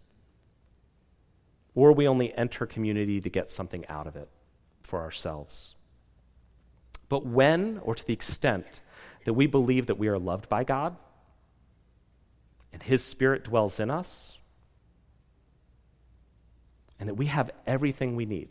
or 1.74 1.92
we 1.92 2.08
only 2.08 2.32
enter 2.32 2.64
community 2.64 3.20
to 3.20 3.28
get 3.28 3.50
something 3.50 3.86
out 3.88 4.06
of 4.06 4.16
it 4.16 4.30
for 4.88 5.00
ourselves. 5.00 5.76
But 7.08 7.24
when, 7.24 7.78
or 7.82 7.94
to 7.94 8.06
the 8.06 8.12
extent, 8.12 8.80
that 9.24 9.34
we 9.34 9.46
believe 9.46 9.86
that 9.86 9.98
we 9.98 10.08
are 10.08 10.18
loved 10.18 10.48
by 10.48 10.64
God 10.64 10.96
and 12.72 12.82
His 12.82 13.02
Spirit 13.02 13.44
dwells 13.44 13.80
in 13.80 13.90
us, 13.90 14.38
and 17.00 17.08
that 17.08 17.14
we 17.14 17.26
have 17.26 17.50
everything 17.66 18.16
we 18.16 18.26
need 18.26 18.48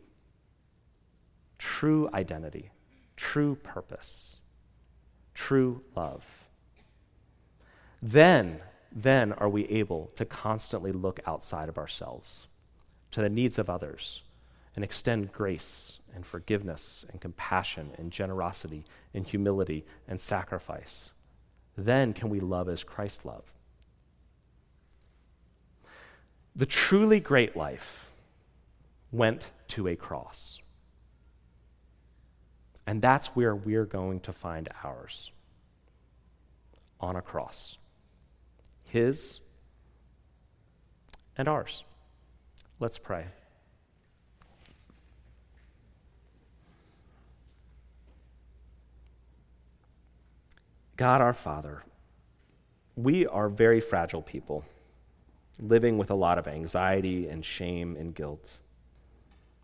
true 1.60 2.10
identity, 2.14 2.72
true 3.16 3.56
purpose, 3.56 4.40
true 5.34 5.82
love 5.96 6.24
then, 8.02 8.60
then 8.92 9.34
are 9.34 9.50
we 9.50 9.66
able 9.66 10.12
to 10.16 10.26
constantly 10.26 10.92
look 10.92 11.20
outside 11.26 11.70
of 11.70 11.78
ourselves 11.78 12.48
to 13.12 13.22
the 13.22 13.30
needs 13.30 13.58
of 13.58 13.70
others 13.70 14.22
and 14.78 14.84
extend 14.84 15.32
grace 15.32 16.02
and 16.14 16.24
forgiveness 16.24 17.04
and 17.12 17.20
compassion 17.20 17.90
and 17.98 18.12
generosity 18.12 18.86
and 19.12 19.26
humility 19.26 19.84
and 20.08 20.22
sacrifice. 20.22 21.10
Then 21.76 22.14
can 22.14 22.30
we 22.30 22.40
love 22.40 22.70
as 22.70 22.84
Christ 22.84 23.26
loved. 23.26 23.54
The 26.56 26.68
truly 26.68 27.20
great 27.20 27.58
life 27.58 28.12
went 29.12 29.50
to 29.70 29.88
a 29.88 29.96
cross. 29.96 30.60
And 32.86 33.02
that's 33.02 33.36
where 33.36 33.56
we're 33.56 33.86
going 33.86 34.20
to 34.22 34.32
find 34.32 34.70
ours 34.84 35.32
on 37.02 37.16
a 37.16 37.22
cross. 37.24 37.80
His 38.84 39.42
and 41.36 41.48
ours. 41.48 41.84
Let's 42.80 43.00
pray. 43.00 43.26
God 50.98 51.22
our 51.22 51.34
Father, 51.34 51.84
we 52.96 53.28
are 53.28 53.50
very 53.50 53.80
fragile 53.80 54.24
people, 54.24 54.66
living 55.60 56.00
with 56.00 56.10
a 56.10 56.16
lot 56.16 56.40
of 56.40 56.48
anxiety 56.48 57.28
and 57.28 57.46
shame 57.46 57.96
and 57.96 58.16
guilt. 58.16 58.50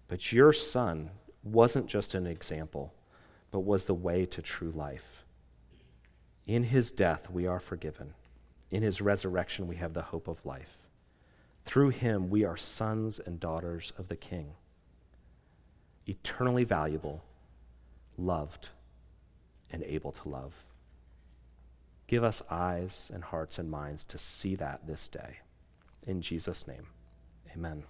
But 0.08 0.32
your 0.32 0.54
Son 0.54 1.10
wasn't 1.43 1.88
just 1.88 2.13
an 2.13 2.28
example, 2.28 2.93
but 3.50 3.62
was 3.62 3.86
the 3.86 3.96
way 3.96 4.28
to 4.28 4.43
true 4.43 4.69
life. 4.69 5.26
In 6.46 6.65
his 6.65 6.91
death, 6.91 7.32
we 7.32 7.48
are 7.48 7.60
forgiven. 7.60 8.13
In 8.69 8.84
his 8.84 9.02
resurrection, 9.02 9.67
we 9.67 9.78
have 9.78 9.96
the 9.96 10.04
hope 10.04 10.28
of 10.28 10.46
life. 10.46 10.78
Through 11.65 11.89
him, 11.89 12.30
we 12.30 12.46
are 12.46 12.58
sons 12.58 13.19
and 13.19 13.39
daughters 13.39 13.91
of 13.98 14.08
the 14.08 14.15
King, 14.15 14.54
eternally 16.06 16.63
valuable, 16.63 17.24
loved, 18.19 18.69
and 19.72 19.82
able 19.84 20.12
to 20.12 20.30
love. 20.30 20.54
Give 22.13 22.23
us 22.23 22.43
eyes 22.47 23.10
and 23.12 23.23
hearts 23.23 23.58
and 23.58 23.71
minds 23.71 24.04
to 24.04 24.19
see 24.19 24.54
that 24.58 24.86
this 24.86 25.08
day. 25.08 25.39
In 26.06 26.21
Jesus' 26.21 26.67
name, 26.67 26.86
amen. 27.56 27.86